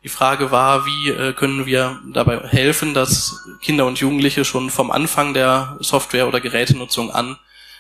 Die 0.04 0.08
Frage 0.08 0.50
war, 0.50 0.84
wie 0.84 1.10
äh, 1.10 1.32
können 1.32 1.64
wir 1.64 2.00
dabei 2.12 2.40
helfen, 2.48 2.92
dass 2.92 3.46
Kinder 3.60 3.86
und 3.86 4.00
Jugendliche 4.00 4.44
schon 4.44 4.68
vom 4.70 4.90
Anfang 4.90 5.32
der 5.32 5.76
Software- 5.80 6.26
oder 6.26 6.40
Gerätenutzung 6.40 7.10
an 7.12 7.38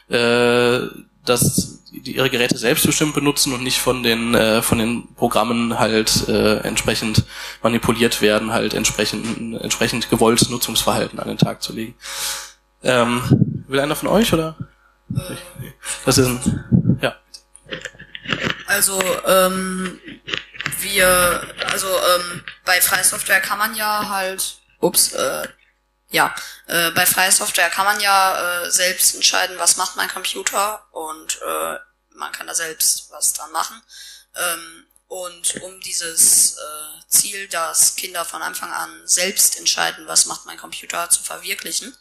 äh, 0.08 0.80
dass 1.24 1.84
die 1.92 2.16
ihre 2.16 2.30
Geräte 2.30 2.58
selbstbestimmt 2.58 3.14
benutzen 3.14 3.52
und 3.52 3.62
nicht 3.62 3.78
von 3.78 4.02
den 4.02 4.34
äh, 4.34 4.62
von 4.62 4.78
den 4.78 5.14
Programmen 5.14 5.78
halt 5.78 6.28
äh, 6.28 6.58
entsprechend 6.58 7.24
manipuliert 7.62 8.20
werden, 8.20 8.52
halt 8.52 8.74
entsprechend 8.74 9.60
entsprechend 9.60 10.10
gewolltes 10.10 10.50
Nutzungsverhalten 10.50 11.18
an 11.18 11.28
den 11.28 11.38
Tag 11.38 11.62
zu 11.62 11.72
legen. 11.72 11.94
Ähm, 12.82 13.22
will 13.68 13.78
einer 13.78 13.94
von 13.94 14.08
euch 14.08 14.32
oder? 14.32 14.56
Das 16.04 16.18
ist 16.18 16.26
ein, 16.26 16.98
ja. 17.00 17.16
Also 18.66 19.00
ähm, 19.26 20.00
wir, 20.78 21.54
also 21.70 21.88
ähm, 21.88 22.44
bei 22.64 22.80
Freie 22.80 23.04
Software 23.04 23.40
kann 23.40 23.58
man 23.58 23.74
ja 23.74 24.08
halt, 24.08 24.58
ups, 24.80 25.12
äh, 25.12 25.48
ja, 26.10 26.34
äh, 26.66 26.90
bei 26.90 27.06
Freie 27.06 27.32
Software 27.32 27.70
kann 27.70 27.86
man 27.86 28.00
ja 28.00 28.64
äh, 28.64 28.70
selbst 28.70 29.14
entscheiden, 29.14 29.58
was 29.58 29.76
macht 29.76 29.96
mein 29.96 30.08
Computer 30.08 30.86
und 30.92 31.40
äh, 31.42 31.78
man 32.14 32.32
kann 32.32 32.46
da 32.46 32.54
selbst 32.54 33.10
was 33.10 33.32
dran 33.32 33.52
machen. 33.52 33.82
Ähm, 34.36 34.86
und 35.08 35.60
um 35.62 35.80
dieses 35.80 36.56
äh, 36.56 37.08
Ziel, 37.08 37.48
dass 37.48 37.96
Kinder 37.96 38.24
von 38.24 38.40
Anfang 38.40 38.72
an 38.72 38.90
selbst 39.04 39.58
entscheiden, 39.58 40.06
was 40.06 40.26
macht 40.26 40.46
mein 40.46 40.56
Computer, 40.56 41.10
zu 41.10 41.22
verwirklichen, 41.22 41.94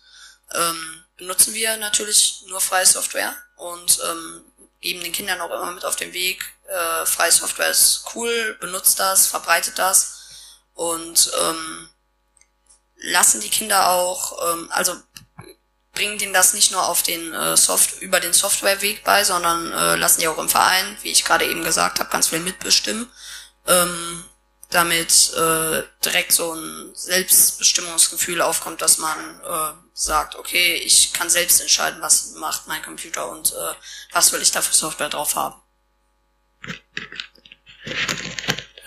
ähm, 0.54 1.04
benutzen 1.22 1.54
wir 1.54 1.78
natürlich 1.78 2.46
nur 2.48 2.60
freie 2.60 2.86
Software 2.86 3.36
und 3.56 4.00
ähm, 4.10 4.44
geben 4.82 5.04
den 5.04 5.12
Kindern 5.12 5.40
auch 5.40 5.52
immer 5.52 5.72
mit 5.72 5.86
auf 5.86 5.96
den 5.96 6.14
Weg, 6.14 6.44
äh, 6.68 7.06
freie 7.06 7.32
Software 7.32 7.70
ist 7.70 8.06
cool, 8.16 8.58
benutzt 8.60 9.00
das, 9.00 9.28
verbreitet 9.28 9.78
das 9.78 10.18
und 10.74 11.32
ähm, 11.44 11.90
lassen 12.96 13.40
die 13.40 13.52
Kinder 13.52 13.92
auch, 13.92 14.52
ähm, 14.52 14.68
also 14.72 14.96
bringen 15.94 16.18
denen 16.18 16.34
das 16.34 16.56
nicht 16.56 16.72
nur 16.72 16.88
auf 16.88 17.04
den 17.04 17.36
äh, 17.36 17.56
Soft 17.56 18.02
über 18.02 18.20
den 18.20 18.34
Softwareweg 18.34 19.04
bei, 19.04 19.24
sondern 19.24 19.72
äh, 19.72 19.98
lassen 19.98 20.22
die 20.22 20.28
auch 20.28 20.40
im 20.40 20.50
Verein, 20.50 20.98
wie 21.04 21.12
ich 21.12 21.24
gerade 21.24 21.46
eben 21.46 21.64
gesagt 21.64 22.00
habe, 22.00 22.10
ganz 22.10 22.30
viel 22.30 22.40
mitbestimmen, 22.40 23.08
ähm, 23.68 24.26
damit 24.72 25.34
äh, 25.34 25.84
direkt 26.04 26.32
so 26.32 26.54
ein 26.56 26.90
Selbstbestimmungsgefühl 26.96 28.42
aufkommt, 28.42 28.82
dass 28.82 28.98
man 28.98 29.40
äh, 29.42 29.81
sagt, 29.94 30.36
okay, 30.36 30.76
ich 30.76 31.14
kann 31.14 31.30
selbst 31.30 31.62
entscheiden, 31.62 32.02
was 32.02 32.34
macht 32.36 32.68
mein 32.68 32.82
Computer 32.82 33.30
und 33.30 33.52
äh, 33.52 33.74
was 34.14 34.32
will 34.32 34.42
ich 34.42 34.52
da 34.52 34.62
für 34.62 34.74
Software 34.74 35.10
drauf 35.10 35.36
haben. 35.36 35.56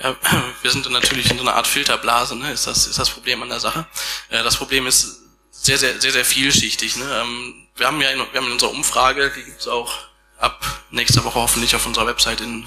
Ja, 0.03 0.17
wir 0.63 0.71
sind 0.71 0.89
natürlich 0.91 1.31
in 1.31 1.39
so 1.39 1.43
einer 1.45 1.55
Art 1.55 1.67
Filterblase, 1.67 2.37
ne? 2.37 2.53
ist, 2.53 2.67
das, 2.67 2.87
ist 2.87 2.99
das 2.99 3.11
Problem 3.11 3.43
an 3.43 3.49
der 3.49 3.61
Sache. 3.61 3.87
Äh, 4.31 4.43
das 4.43 4.57
Problem 4.57 4.87
ist 4.87 5.21
sehr, 5.51 5.79
sehr, 5.79 6.01
sehr, 6.01 6.13
sehr 6.13 6.25
vielschichtig. 6.25 6.97
Ne? 6.97 7.21
Ähm, 7.21 7.69
wir 7.77 7.87
haben 7.87 8.01
ja 8.01 8.11
in, 8.11 8.19
wir 8.19 8.41
haben 8.41 8.47
in 8.47 8.53
unserer 8.53 8.71
Umfrage, 8.71 9.33
die 9.37 9.45
gibt's 9.45 9.69
auch 9.69 9.93
ab 10.39 10.85
nächster 10.91 11.25
Woche 11.25 11.41
hoffentlich 11.41 11.75
auf 11.75 11.87
unserer 11.87 12.07
Website 12.07 12.41
in, 12.41 12.67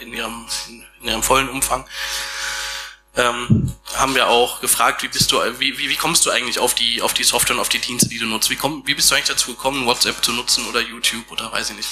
in, 0.00 0.12
ihrem, 0.12 0.46
in, 0.68 0.84
in 1.00 1.08
ihrem 1.08 1.22
vollen 1.22 1.48
Umfang, 1.48 1.86
ähm, 3.18 3.74
haben 3.94 4.14
wir 4.14 4.28
auch 4.28 4.60
gefragt, 4.60 5.02
wie 5.02 5.08
bist 5.08 5.32
du, 5.32 5.38
wie, 5.58 5.76
wie, 5.76 5.90
wie 5.90 5.96
kommst 5.96 6.24
du 6.24 6.30
eigentlich 6.30 6.60
auf 6.60 6.74
die, 6.74 7.02
auf 7.02 7.14
die 7.14 7.24
Software 7.24 7.56
und 7.56 7.60
auf 7.60 7.68
die 7.68 7.80
Dienste, 7.80 8.08
die 8.08 8.18
du 8.18 8.26
nutzt? 8.26 8.48
Wie, 8.48 8.56
komm, 8.56 8.86
wie 8.86 8.94
bist 8.94 9.10
du 9.10 9.16
eigentlich 9.16 9.28
dazu 9.28 9.54
gekommen, 9.54 9.86
WhatsApp 9.86 10.24
zu 10.24 10.32
nutzen 10.32 10.66
oder 10.66 10.80
YouTube 10.80 11.30
oder 11.32 11.50
weiß 11.50 11.70
ich 11.70 11.76
nicht? 11.76 11.88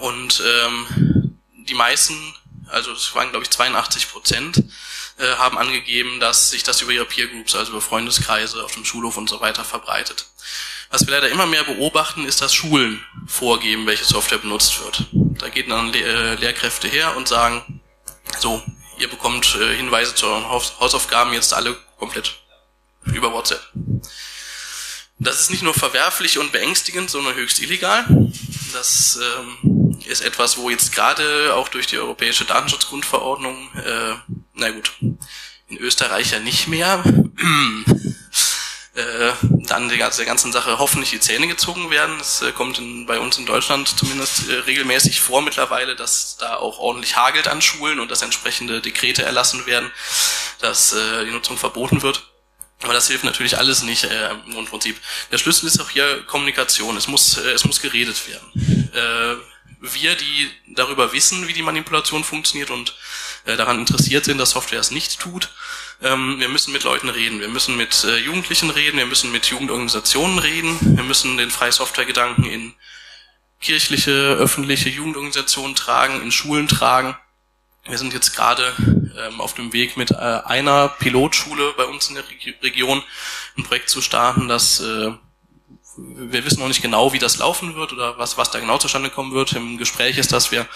Und 0.00 0.42
ähm, 0.44 1.38
die 1.68 1.74
meisten, 1.74 2.34
also 2.68 2.92
es 2.92 3.14
waren 3.14 3.30
glaube 3.30 3.44
ich 3.44 3.50
82 3.50 4.10
Prozent, 4.10 4.64
äh, 5.18 5.26
haben 5.36 5.58
angegeben, 5.58 6.18
dass 6.20 6.50
sich 6.50 6.62
das 6.62 6.80
über 6.80 6.92
ihre 6.92 7.04
Peer 7.04 7.28
Groups, 7.28 7.54
also 7.54 7.72
über 7.72 7.82
Freundeskreise 7.82 8.64
auf 8.64 8.72
dem 8.72 8.86
Schulhof 8.86 9.18
und 9.18 9.28
so 9.28 9.40
weiter 9.40 9.62
verbreitet. 9.62 10.26
Was 10.90 11.06
wir 11.06 11.12
leider 11.12 11.28
immer 11.28 11.46
mehr 11.46 11.64
beobachten, 11.64 12.24
ist, 12.24 12.40
dass 12.40 12.54
Schulen 12.54 13.04
vorgeben, 13.26 13.86
welche 13.86 14.04
Software 14.04 14.38
benutzt 14.38 14.80
wird. 14.82 15.06
Da 15.12 15.50
gehen 15.50 15.68
dann 15.68 15.92
Le 15.92 16.36
Lehrkräfte 16.36 16.88
her 16.88 17.14
und 17.16 17.28
sagen, 17.28 17.80
so, 18.38 18.62
ihr 18.98 19.08
bekommt 19.08 19.56
äh, 19.60 19.76
Hinweise 19.76 20.14
zu 20.14 20.26
euren 20.26 20.48
Hausaufgaben 20.48 21.32
jetzt 21.32 21.54
alle 21.54 21.76
komplett 21.98 22.34
über 23.06 23.32
WhatsApp. 23.32 23.62
Das 25.18 25.40
ist 25.40 25.50
nicht 25.50 25.62
nur 25.62 25.74
verwerflich 25.74 26.38
und 26.38 26.52
beängstigend, 26.52 27.10
sondern 27.10 27.34
höchst 27.34 27.60
illegal. 27.60 28.04
Das 28.72 29.18
ähm, 29.22 29.98
ist 30.06 30.22
etwas, 30.22 30.58
wo 30.58 30.70
jetzt 30.70 30.92
gerade 30.92 31.54
auch 31.54 31.68
durch 31.68 31.86
die 31.86 31.98
Europäische 31.98 32.44
Datenschutzgrundverordnung, 32.44 33.68
äh, 33.76 34.14
na 34.54 34.70
gut, 34.70 34.92
in 35.68 35.78
Österreich 35.78 36.32
ja 36.32 36.40
nicht 36.40 36.68
mehr, 36.68 37.02
äh, 38.94 39.32
dann 39.42 39.88
der, 39.88 40.10
der 40.10 40.24
ganzen 40.24 40.52
Sache 40.52 40.78
hoffentlich 40.78 41.10
die 41.10 41.20
Zähne 41.20 41.48
gezogen 41.48 41.90
werden. 41.90 42.18
Es 42.20 42.42
äh, 42.42 42.52
kommt 42.52 42.78
in, 42.78 43.06
bei 43.06 43.18
uns 43.18 43.38
in 43.38 43.46
Deutschland 43.46 43.88
zumindest 43.88 44.48
äh, 44.48 44.54
regelmäßig 44.54 45.20
vor 45.20 45.42
mittlerweile, 45.42 45.96
dass 45.96 46.36
da 46.36 46.56
auch 46.56 46.78
ordentlich 46.78 47.16
hagelt 47.16 47.48
an 47.48 47.60
Schulen 47.60 47.98
und 47.98 48.10
dass 48.10 48.22
entsprechende 48.22 48.80
Dekrete 48.80 49.24
erlassen 49.24 49.66
werden, 49.66 49.90
dass 50.60 50.92
äh, 50.92 51.24
die 51.24 51.32
Nutzung 51.32 51.56
verboten 51.56 52.02
wird. 52.02 52.24
Aber 52.82 52.92
das 52.92 53.08
hilft 53.08 53.24
natürlich 53.24 53.58
alles 53.58 53.82
nicht 53.82 54.04
äh, 54.04 54.30
im 54.46 54.52
Grundprinzip. 54.52 55.00
Der 55.32 55.38
Schlüssel 55.38 55.66
ist 55.66 55.80
auch 55.80 55.90
hier 55.90 56.22
Kommunikation. 56.26 56.96
Es 56.96 57.08
muss, 57.08 57.38
äh, 57.38 57.50
es 57.50 57.64
muss 57.64 57.80
geredet 57.80 58.28
werden. 58.28 58.90
Äh, 58.94 59.36
wir, 59.80 60.14
die 60.14 60.50
darüber 60.68 61.12
wissen, 61.12 61.48
wie 61.48 61.52
die 61.52 61.62
Manipulation 61.62 62.24
funktioniert 62.24 62.70
und 62.70 62.94
äh, 63.44 63.56
daran 63.56 63.78
interessiert 63.78 64.24
sind, 64.24 64.38
dass 64.38 64.50
Software 64.50 64.80
es 64.80 64.90
nicht 64.90 65.18
tut, 65.20 65.50
ähm, 66.02 66.36
wir 66.38 66.48
müssen 66.48 66.72
mit 66.72 66.84
Leuten 66.84 67.08
reden. 67.08 67.40
Wir 67.40 67.48
müssen 67.48 67.76
mit 67.76 68.04
äh, 68.04 68.16
Jugendlichen 68.18 68.70
reden. 68.70 68.98
Wir 68.98 69.06
müssen 69.06 69.32
mit 69.32 69.46
Jugendorganisationen 69.46 70.38
reden. 70.38 70.78
Wir 70.80 71.04
müssen 71.04 71.36
den 71.36 71.50
Freie 71.50 71.72
Software-Gedanken 71.72 72.44
in 72.44 72.74
kirchliche, 73.60 74.10
öffentliche 74.10 74.90
Jugendorganisationen 74.90 75.74
tragen, 75.74 76.20
in 76.20 76.30
Schulen 76.30 76.68
tragen. 76.68 77.16
Wir 77.86 77.98
sind 77.98 78.12
jetzt 78.12 78.34
gerade 78.34 78.74
ähm, 78.78 79.40
auf 79.40 79.54
dem 79.54 79.72
Weg 79.72 79.96
mit 79.96 80.10
äh, 80.10 80.14
einer 80.14 80.88
Pilotschule 80.88 81.74
bei 81.76 81.84
uns 81.84 82.08
in 82.08 82.14
der 82.14 82.24
Reg 82.28 82.56
Region 82.62 83.02
ein 83.56 83.64
Projekt 83.64 83.90
zu 83.90 84.00
starten, 84.00 84.48
das 84.48 84.80
äh, 84.80 85.12
wir 85.96 86.44
wissen 86.44 86.60
noch 86.60 86.68
nicht 86.68 86.82
genau, 86.82 87.12
wie 87.12 87.18
das 87.18 87.38
laufen 87.38 87.76
wird 87.76 87.92
oder 87.92 88.18
was, 88.18 88.36
was 88.36 88.50
da 88.50 88.58
genau 88.58 88.78
zustande 88.78 89.10
kommen 89.10 89.32
wird. 89.32 89.52
Im 89.52 89.78
Gespräch 89.78 90.18
ist, 90.18 90.32
dass 90.32 90.50
wir 90.50 90.66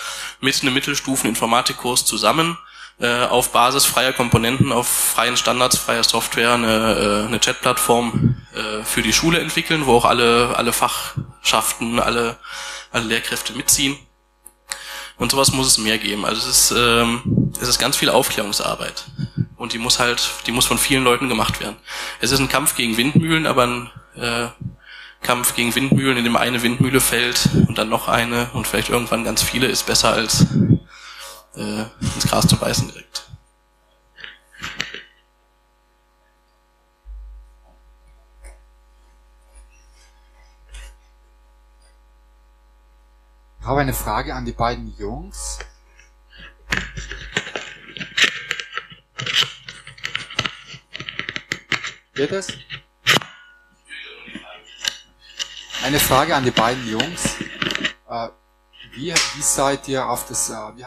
mit 0.41 0.63
einem 0.63 0.75
Mittelstufen-Informatikkurs 0.75 2.05
zusammen 2.05 2.57
äh, 3.01 3.25
auf 3.25 3.51
Basis 3.53 3.87
freier 3.87 4.13
Komponenten, 4.13 4.73
auf 4.73 4.89
freien 4.89 5.37
Standards, 5.37 5.79
freier 5.79 6.03
Software 6.03 6.55
eine, 6.55 7.23
äh, 7.25 7.27
eine 7.27 7.41
Chat-Plattform 7.41 8.37
äh, 8.55 8.85
für 8.85 9.03
die 9.03 9.13
Schule 9.13 9.39
entwickeln, 9.39 9.87
wo 9.87 9.95
auch 9.95 10.05
alle, 10.05 10.57
alle 10.57 10.73
Fachschaften, 10.73 12.01
alle, 12.01 12.37
alle 12.91 13.05
Lehrkräfte 13.05 13.53
mitziehen. 13.53 13.97
Und 15.17 15.33
sowas 15.33 15.53
muss 15.53 15.67
es 15.67 15.79
mehr 15.79 15.99
geben. 15.99 16.25
Also 16.25 16.41
es 16.41 16.71
ist, 16.71 16.75
ähm, 16.77 17.53
es 17.61 17.69
ist 17.69 17.79
ganz 17.79 17.97
viel 17.97 18.09
Aufklärungsarbeit. 18.09 19.05
Und 19.57 19.73
die 19.73 19.79
muss 19.79 19.99
halt, 19.99 20.31
die 20.47 20.53
muss 20.53 20.67
von 20.67 20.79
vielen 20.79 21.03
Leuten 21.03 21.29
gemacht 21.29 21.61
werden. 21.61 21.77
Es 22.21 22.31
ist 22.31 22.39
ein 22.39 22.49
Kampf 22.49 22.77
gegen 22.77 22.97
Windmühlen, 22.97 23.47
aber 23.47 23.67
ein 23.67 23.91
äh, 24.17 24.49
Kampf 25.21 25.57
gegen 25.57 25.75
Windmühlen, 25.75 26.17
in 26.17 26.25
dem 26.25 26.37
eine 26.37 26.63
Windmühle 26.63 27.01
fällt 27.01 27.49
und 27.67 27.77
dann 27.77 27.89
noch 27.89 28.07
eine 28.07 28.51
und 28.53 28.69
vielleicht 28.69 28.89
irgendwann 28.89 29.25
ganz 29.25 29.43
viele, 29.43 29.67
ist 29.67 29.87
besser 29.87 30.13
als 30.13 30.47
äh, 31.59 31.87
ins 32.01 32.29
Gras 32.29 32.47
zu 32.47 32.57
beißen 32.57 32.89
direkt. 32.89 33.25
Ich 43.61 43.67
habe 43.67 43.81
eine 43.81 43.93
Frage 43.93 44.35
an 44.35 44.45
die 44.47 44.53
beiden 44.53 44.97
Jungs. 44.97 45.59
Geht 52.15 52.33
es? 52.33 52.49
Eine 55.85 56.01
Frage 56.01 56.35
an 56.35 56.45
die 56.45 56.51
beiden 56.51 56.89
Jungs. 56.91 57.37
Äh, 58.09 58.29
wie, 58.93 59.13
wie 59.13 59.43
seid 59.43 59.87
ihr 59.89 60.07
auf 60.07 60.27
das, 60.27 60.51
äh, 60.51 60.55
wie 60.77 60.85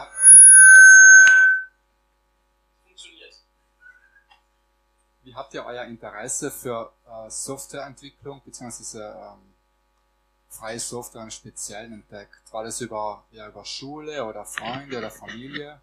habt 5.34 5.52
Wie 5.52 5.58
habt 5.58 5.66
ihr 5.66 5.66
euer 5.66 5.84
Interesse 5.84 6.50
für 6.50 6.92
äh, 7.06 7.30
Softwareentwicklung 7.30 8.42
bzw. 8.44 8.98
Ähm, 8.98 9.54
freie 10.48 10.78
Software 10.78 11.22
im 11.22 11.30
Speziellen 11.30 11.92
entdeckt? 11.92 12.40
War 12.50 12.64
das 12.64 12.80
über, 12.80 13.24
ja, 13.30 13.48
über 13.48 13.64
Schule 13.64 14.24
oder 14.24 14.44
Freunde 14.44 14.98
oder 14.98 15.10
Familie? 15.10 15.80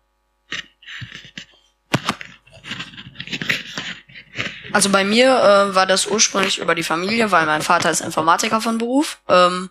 Also 4.72 4.90
bei 4.90 5.04
mir 5.04 5.28
äh, 5.30 5.76
war 5.76 5.86
das 5.86 6.06
ursprünglich 6.06 6.60
über 6.60 6.76
die 6.76 6.84
Familie, 6.84 7.32
weil 7.32 7.46
mein 7.46 7.64
Vater 7.64 7.90
ist 7.90 8.02
Informatiker 8.02 8.62
von 8.62 8.78
Beruf. 8.78 9.20
Ähm, 9.28 9.70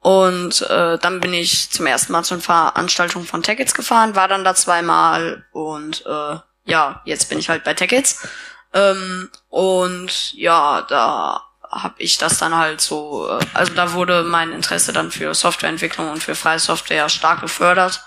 und 0.00 0.62
äh, 0.62 0.98
dann 0.98 1.20
bin 1.20 1.34
ich 1.34 1.70
zum 1.70 1.86
ersten 1.86 2.12
Mal 2.12 2.22
zur 2.22 2.40
Veranstaltung 2.40 3.24
von 3.24 3.42
Tickets 3.42 3.74
gefahren, 3.74 4.14
war 4.14 4.28
dann 4.28 4.44
da 4.44 4.54
zweimal 4.54 5.44
und 5.52 6.06
äh, 6.06 6.38
ja, 6.64 7.02
jetzt 7.04 7.28
bin 7.28 7.38
ich 7.38 7.48
halt 7.48 7.64
bei 7.64 7.74
Tickets. 7.74 8.26
Ähm, 8.76 9.30
und 9.48 10.34
ja, 10.34 10.82
da 10.82 11.42
habe 11.62 11.94
ich 11.98 12.18
das 12.18 12.38
dann 12.38 12.54
halt 12.54 12.80
so, 12.82 13.26
äh, 13.28 13.44
also 13.54 13.72
da 13.72 13.92
wurde 13.92 14.22
mein 14.22 14.52
Interesse 14.52 14.92
dann 14.92 15.10
für 15.10 15.34
Softwareentwicklung 15.34 16.10
und 16.10 16.22
für 16.22 16.34
freie 16.34 16.58
Software 16.58 17.08
stark 17.08 17.40
gefördert. 17.40 18.04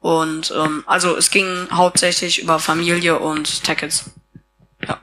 Und 0.00 0.52
ähm, 0.56 0.82
also 0.86 1.16
es 1.16 1.30
ging 1.30 1.68
hauptsächlich 1.70 2.40
über 2.40 2.58
Familie 2.58 3.20
und 3.20 3.62
Tickets. 3.62 4.10
Ja. 4.86 5.00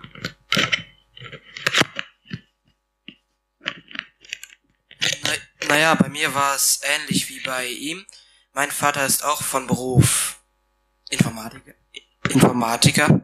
naja, 5.69 5.95
bei 5.95 6.09
mir 6.09 6.33
war 6.33 6.55
es 6.55 6.81
ähnlich 6.83 7.29
wie 7.29 7.39
bei 7.39 7.67
ihm. 7.67 8.05
Mein 8.53 8.71
Vater 8.71 9.05
ist 9.05 9.23
auch 9.23 9.41
von 9.41 9.67
Beruf 9.67 10.39
Informatiker. 11.09 11.73
Informatiker. 12.29 13.21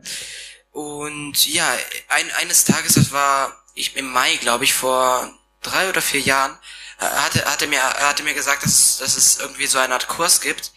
Und 0.75 1.45
ja, 1.45 1.65
ein, 2.09 2.29
eines 2.41 2.65
Tages, 2.65 2.95
das 2.95 3.13
war 3.13 3.63
ich 3.75 3.95
im 3.95 4.11
Mai, 4.11 4.35
glaube 4.35 4.65
ich, 4.65 4.73
vor 4.73 5.33
drei 5.61 5.88
oder 5.88 6.01
vier 6.01 6.19
Jahren, 6.19 6.51
äh, 6.99 7.05
hatte, 7.05 7.45
hatte 7.45 7.67
mir, 7.67 7.79
er 7.79 8.09
hatte 8.09 8.23
mir 8.23 8.33
gesagt, 8.33 8.65
dass, 8.65 8.97
dass 8.97 9.15
es 9.15 9.39
irgendwie 9.39 9.67
so 9.67 9.79
eine 9.79 9.93
Art 9.93 10.09
Kurs 10.09 10.41
gibt, 10.41 10.73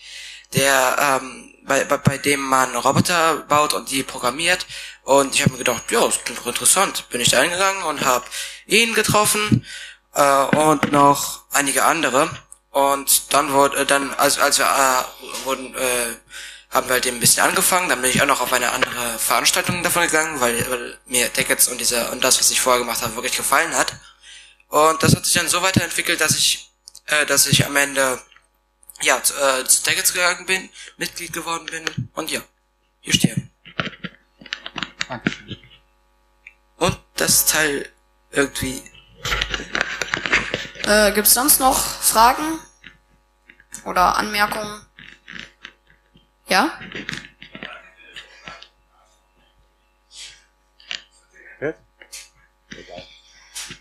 der 0.54 1.20
ähm, 1.20 1.52
bei, 1.64 1.82
bei, 1.82 1.96
bei 1.96 2.16
dem 2.16 2.40
man 2.42 2.76
Roboter 2.76 3.38
baut 3.48 3.74
und 3.74 3.90
die 3.90 4.04
programmiert. 4.04 4.66
Und 5.02 5.34
ich 5.34 5.40
habe 5.40 5.50
mir 5.50 5.58
gedacht, 5.58 5.90
ja, 5.90 5.98
das 5.98 6.22
klingt 6.22 6.46
interessant. 6.46 7.08
Bin 7.08 7.20
ich 7.20 7.30
da 7.30 7.42
hingegangen 7.42 7.82
und 7.82 8.04
habe 8.04 8.24
ihn 8.66 8.94
getroffen 8.94 9.66
äh, 10.14 10.44
und 10.44 10.92
noch 10.92 11.42
einige 11.50 11.84
andere. 11.84 12.30
Und 12.70 13.34
dann 13.34 13.52
wurde, 13.52 13.78
äh, 13.78 13.84
dann, 13.84 14.14
als, 14.14 14.38
als 14.38 14.58
wir 14.58 14.66
äh, 14.66 15.44
wurden, 15.44 15.74
äh, 15.74 16.14
haben 16.70 16.86
wir 16.88 16.94
halt 16.94 17.06
eben 17.06 17.16
ein 17.16 17.20
bisschen 17.20 17.42
angefangen, 17.44 17.88
dann 17.88 18.02
bin 18.02 18.10
ich 18.10 18.20
auch 18.20 18.26
noch 18.26 18.40
auf 18.40 18.52
eine 18.52 18.72
andere 18.72 19.18
Veranstaltung 19.18 19.82
davon 19.82 20.02
gegangen, 20.02 20.40
weil, 20.40 20.70
weil 20.70 20.98
mir 21.06 21.32
Tickets 21.32 21.68
und 21.68 21.78
dieser 21.80 22.12
und 22.12 22.22
das, 22.22 22.38
was 22.38 22.50
ich 22.50 22.60
vorher 22.60 22.80
gemacht 22.80 23.02
habe, 23.02 23.14
wirklich 23.14 23.36
gefallen 23.36 23.74
hat. 23.74 23.94
Und 24.68 25.02
das 25.02 25.16
hat 25.16 25.24
sich 25.24 25.34
dann 25.34 25.48
so 25.48 25.62
weiterentwickelt, 25.62 26.20
dass 26.20 26.36
ich, 26.36 26.70
äh, 27.06 27.24
dass 27.24 27.46
ich 27.46 27.64
am 27.64 27.74
Ende 27.76 28.20
ja 29.00 29.22
zu, 29.22 29.32
äh, 29.34 29.64
zu 29.64 29.82
Tickets 29.82 30.12
gegangen 30.12 30.44
bin, 30.44 30.68
Mitglied 30.98 31.32
geworden 31.32 31.66
bin 31.66 32.10
und 32.12 32.30
ja, 32.30 32.40
hier 33.00 33.14
stehe. 33.14 33.48
Dankeschön. 35.08 35.56
Und 36.76 36.98
das 37.16 37.46
Teil 37.46 37.90
irgendwie. 38.30 38.82
Äh, 40.84 41.12
gibt's 41.12 41.32
sonst 41.32 41.60
noch 41.60 41.78
Fragen 41.78 42.60
oder 43.84 44.16
Anmerkungen? 44.16 44.87
Ja? 46.48 46.78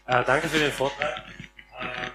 Äh, 0.07 0.23
danke 0.25 0.47
für 0.47 0.59
den 0.59 0.71
Vortrag. 0.71 1.17
Äh, 1.79 2.09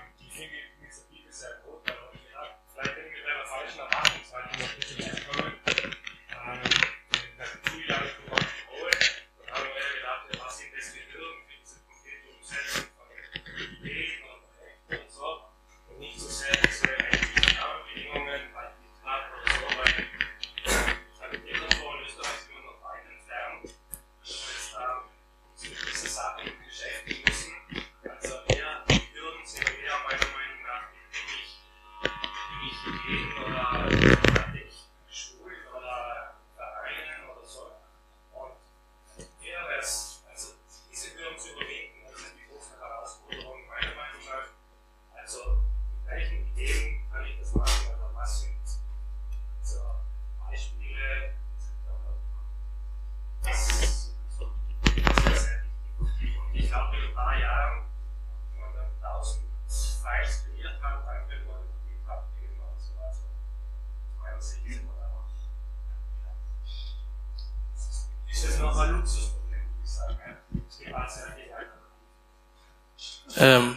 Ähm, 73.42 73.76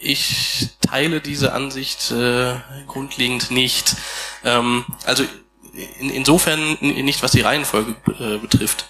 ich 0.00 0.70
teile 0.80 1.20
diese 1.20 1.52
Ansicht 1.52 2.10
äh, 2.10 2.56
grundlegend 2.86 3.50
nicht. 3.50 3.96
Ähm, 4.44 4.84
also 5.04 5.24
in, 5.98 6.10
insofern 6.10 6.78
nicht, 6.80 7.22
was 7.22 7.32
die 7.32 7.40
Reihenfolge 7.42 7.96
äh, 8.18 8.38
betrifft. 8.38 8.86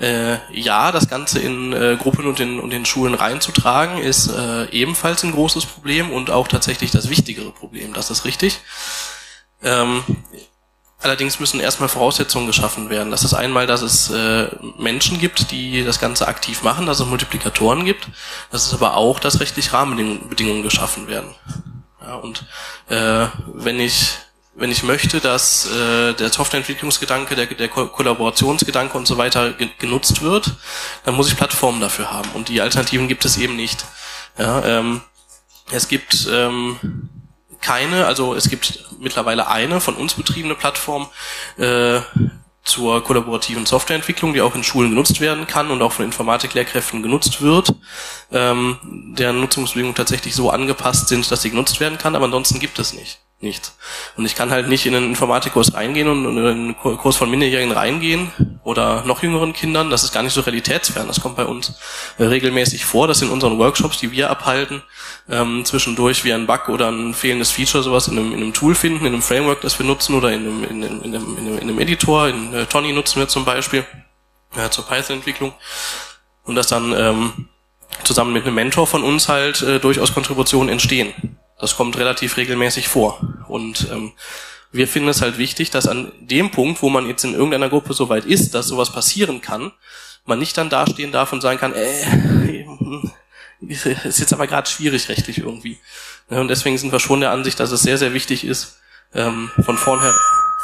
Äh, 0.00 0.38
ja, 0.52 0.90
das 0.90 1.08
Ganze 1.08 1.38
in 1.38 1.72
äh, 1.72 1.96
Gruppen 1.96 2.26
und 2.26 2.40
in, 2.40 2.58
und 2.58 2.72
in 2.72 2.84
Schulen 2.84 3.14
reinzutragen, 3.14 3.98
ist 3.98 4.28
äh, 4.28 4.68
ebenfalls 4.70 5.22
ein 5.22 5.32
großes 5.32 5.66
Problem 5.66 6.10
und 6.10 6.30
auch 6.30 6.48
tatsächlich 6.48 6.90
das 6.90 7.08
wichtigere 7.10 7.52
Problem. 7.52 7.92
Das 7.92 8.10
ist 8.10 8.24
richtig. 8.24 8.58
Ähm, 9.62 10.02
allerdings 11.04 11.40
müssen 11.40 11.60
erstmal 11.60 11.88
Voraussetzungen 11.88 12.46
geschaffen 12.46 12.90
werden. 12.90 13.10
Das 13.10 13.24
ist 13.24 13.34
einmal, 13.34 13.66
dass 13.66 13.82
es 13.82 14.10
äh, 14.10 14.48
Menschen 14.78 15.18
gibt, 15.18 15.50
die 15.50 15.84
das 15.84 16.00
Ganze 16.00 16.26
aktiv 16.28 16.62
machen, 16.62 16.86
dass 16.86 17.00
es 17.00 17.06
Multiplikatoren 17.06 17.84
gibt. 17.84 18.08
Das 18.50 18.66
ist 18.66 18.74
aber 18.74 18.96
auch, 18.96 19.20
dass 19.20 19.40
rechtlich 19.40 19.72
Rahmenbedingungen 19.72 20.62
geschaffen 20.62 21.06
werden. 21.06 21.34
Ja, 22.00 22.16
und 22.16 22.44
äh, 22.88 23.26
wenn 23.46 23.80
ich 23.80 24.18
wenn 24.56 24.70
ich 24.70 24.84
möchte, 24.84 25.20
dass 25.20 25.66
äh, 25.66 26.14
der 26.14 26.30
Softwareentwicklungsgedanke, 26.30 27.34
der, 27.34 27.46
der 27.46 27.68
Ko 27.68 27.88
Kollaborationsgedanke 27.88 28.96
und 28.96 29.06
so 29.06 29.18
weiter 29.18 29.52
ge 29.52 29.68
genutzt 29.78 30.22
wird, 30.22 30.54
dann 31.04 31.14
muss 31.16 31.28
ich 31.28 31.36
Plattformen 31.36 31.80
dafür 31.80 32.12
haben. 32.12 32.30
Und 32.34 32.48
die 32.48 32.60
Alternativen 32.60 33.08
gibt 33.08 33.24
es 33.24 33.36
eben 33.36 33.56
nicht. 33.56 33.84
Ja, 34.38 34.64
ähm, 34.64 35.00
es 35.72 35.88
gibt 35.88 36.28
ähm, 36.30 36.78
keine, 37.64 38.06
also 38.06 38.34
es 38.34 38.48
gibt 38.48 38.84
mittlerweile 39.00 39.48
eine 39.48 39.80
von 39.80 39.94
uns 39.94 40.14
betriebene 40.14 40.54
Plattform 40.54 41.08
äh, 41.56 42.00
zur 42.62 43.02
kollaborativen 43.02 43.66
Softwareentwicklung, 43.66 44.32
die 44.32 44.42
auch 44.42 44.54
in 44.54 44.62
Schulen 44.62 44.90
genutzt 44.90 45.20
werden 45.20 45.46
kann 45.46 45.70
und 45.70 45.82
auch 45.82 45.92
von 45.92 46.04
Informatiklehrkräften 46.04 47.02
genutzt 47.02 47.40
wird, 47.42 47.74
ähm, 48.32 48.78
deren 49.18 49.40
Nutzungsbedingungen 49.40 49.94
tatsächlich 49.94 50.34
so 50.34 50.50
angepasst 50.50 51.08
sind, 51.08 51.30
dass 51.30 51.42
sie 51.42 51.50
genutzt 51.50 51.80
werden 51.80 51.98
kann, 51.98 52.14
aber 52.14 52.26
ansonsten 52.26 52.60
gibt 52.60 52.78
es 52.78 52.92
nicht 52.92 53.23
nichts. 53.44 53.76
Und 54.16 54.26
ich 54.26 54.34
kann 54.34 54.50
halt 54.50 54.68
nicht 54.68 54.86
in 54.86 54.94
einen 54.96 55.10
Informatikkurs 55.10 55.74
reingehen 55.74 56.08
und 56.08 56.36
in 56.36 56.44
einen 56.44 56.76
Kurs 56.76 57.16
von 57.16 57.30
Minderjährigen 57.30 57.72
reingehen 57.72 58.32
oder 58.64 59.04
noch 59.04 59.22
jüngeren 59.22 59.52
Kindern. 59.52 59.90
Das 59.90 60.02
ist 60.02 60.12
gar 60.12 60.22
nicht 60.22 60.32
so 60.32 60.40
realitätsfern. 60.40 61.06
Das 61.06 61.20
kommt 61.20 61.36
bei 61.36 61.44
uns 61.44 61.74
äh, 62.18 62.24
regelmäßig 62.24 62.84
vor, 62.84 63.06
dass 63.06 63.22
in 63.22 63.28
unseren 63.28 63.58
Workshops, 63.58 63.98
die 63.98 64.10
wir 64.10 64.30
abhalten, 64.30 64.82
ähm, 65.28 65.64
zwischendurch 65.64 66.24
wir 66.24 66.34
einen 66.34 66.46
Bug 66.46 66.68
oder 66.68 66.90
ein 66.90 67.14
fehlendes 67.14 67.52
Feature 67.52 67.84
sowas 67.84 68.08
in 68.08 68.18
einem, 68.18 68.32
in 68.32 68.42
einem 68.42 68.52
Tool 68.52 68.74
finden, 68.74 69.06
in 69.06 69.12
einem 69.12 69.22
Framework, 69.22 69.60
das 69.60 69.78
wir 69.78 69.86
nutzen 69.86 70.14
oder 70.16 70.32
in 70.32 70.40
einem, 70.40 70.64
in 70.64 70.84
einem, 70.84 71.02
in 71.02 71.14
einem, 71.14 71.58
in 71.58 71.62
einem 71.62 71.78
Editor. 71.78 72.28
In 72.28 72.52
äh, 72.52 72.66
Tony 72.66 72.92
nutzen 72.92 73.20
wir 73.20 73.28
zum 73.28 73.44
Beispiel 73.44 73.84
äh, 74.56 74.68
zur 74.70 74.86
Python-Entwicklung. 74.86 75.52
Und 76.44 76.56
dass 76.56 76.66
dann 76.66 76.92
ähm, 76.92 77.48
zusammen 78.02 78.32
mit 78.32 78.44
einem 78.44 78.54
Mentor 78.54 78.86
von 78.86 79.02
uns 79.02 79.28
halt 79.28 79.62
äh, 79.62 79.78
durchaus 79.78 80.12
Kontributionen 80.12 80.68
entstehen. 80.68 81.38
Das 81.58 81.76
kommt 81.76 81.96
relativ 81.96 82.36
regelmäßig 82.36 82.88
vor. 82.88 83.20
Und 83.48 83.88
ähm, 83.90 84.12
wir 84.72 84.88
finden 84.88 85.08
es 85.08 85.22
halt 85.22 85.38
wichtig, 85.38 85.70
dass 85.70 85.86
an 85.86 86.12
dem 86.20 86.50
Punkt, 86.50 86.82
wo 86.82 86.88
man 86.88 87.06
jetzt 87.06 87.24
in 87.24 87.34
irgendeiner 87.34 87.68
Gruppe 87.68 87.94
so 87.94 88.08
weit 88.08 88.24
ist, 88.24 88.54
dass 88.54 88.66
sowas 88.66 88.92
passieren 88.92 89.40
kann, 89.40 89.72
man 90.26 90.38
nicht 90.38 90.56
dann 90.58 90.70
dastehen 90.70 91.12
darf 91.12 91.32
und 91.32 91.40
sagen 91.40 91.58
kann, 91.58 91.74
äh, 91.74 92.64
ist 93.68 94.18
jetzt 94.18 94.32
aber 94.32 94.46
gerade 94.46 94.68
schwierig 94.68 95.08
rechtlich 95.08 95.38
irgendwie. 95.38 95.78
Und 96.28 96.48
deswegen 96.48 96.78
sind 96.78 96.92
wir 96.92 97.00
schon 97.00 97.20
der 97.20 97.30
Ansicht, 97.30 97.60
dass 97.60 97.70
es 97.70 97.82
sehr, 97.82 97.98
sehr 97.98 98.14
wichtig 98.14 98.44
ist, 98.44 98.78
ähm, 99.14 99.50
von 99.64 99.76
vornherein 99.76 100.14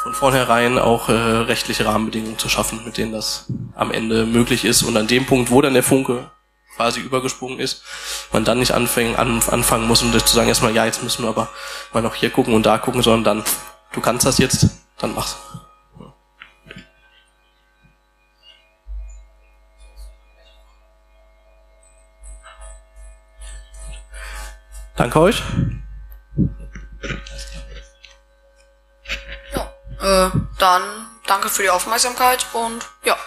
von 0.01 0.13
vornherein 0.15 0.79
auch 0.79 1.09
äh, 1.09 1.13
rechtliche 1.13 1.85
Rahmenbedingungen 1.85 2.39
zu 2.39 2.49
schaffen, 2.49 2.83
mit 2.83 2.97
denen 2.97 3.11
das 3.11 3.45
am 3.75 3.91
Ende 3.91 4.25
möglich 4.25 4.65
ist. 4.65 4.81
Und 4.81 4.97
an 4.97 5.05
dem 5.05 5.27
Punkt, 5.27 5.51
wo 5.51 5.61
dann 5.61 5.75
der 5.75 5.83
Funke 5.83 6.31
quasi 6.75 6.99
übergesprungen 6.99 7.59
ist, 7.59 7.83
man 8.31 8.45
dann 8.45 8.59
nicht 8.59 8.73
anfangen, 8.73 9.15
an, 9.15 9.41
anfangen 9.49 9.87
muss 9.87 10.01
und 10.01 10.17
zu 10.27 10.35
sagen 10.35 10.47
erstmal, 10.47 10.73
ja, 10.73 10.85
jetzt 10.85 11.03
müssen 11.03 11.23
wir 11.23 11.29
aber 11.29 11.49
mal 11.93 12.01
noch 12.01 12.15
hier 12.15 12.29
gucken 12.29 12.53
und 12.53 12.65
da 12.65 12.77
gucken, 12.77 13.01
sondern 13.01 13.43
dann, 13.43 13.53
du 13.91 14.01
kannst 14.01 14.25
das 14.25 14.37
jetzt, 14.37 14.67
dann 14.97 15.13
mach's. 15.13 15.37
Danke 25.01 25.19
euch. 25.19 25.41
Ja, 29.51 30.27
äh, 30.27 30.31
dann 30.59 30.83
danke 31.25 31.49
für 31.49 31.63
die 31.63 31.71
Aufmerksamkeit 31.71 32.45
und 32.53 32.87
ja. 33.03 33.17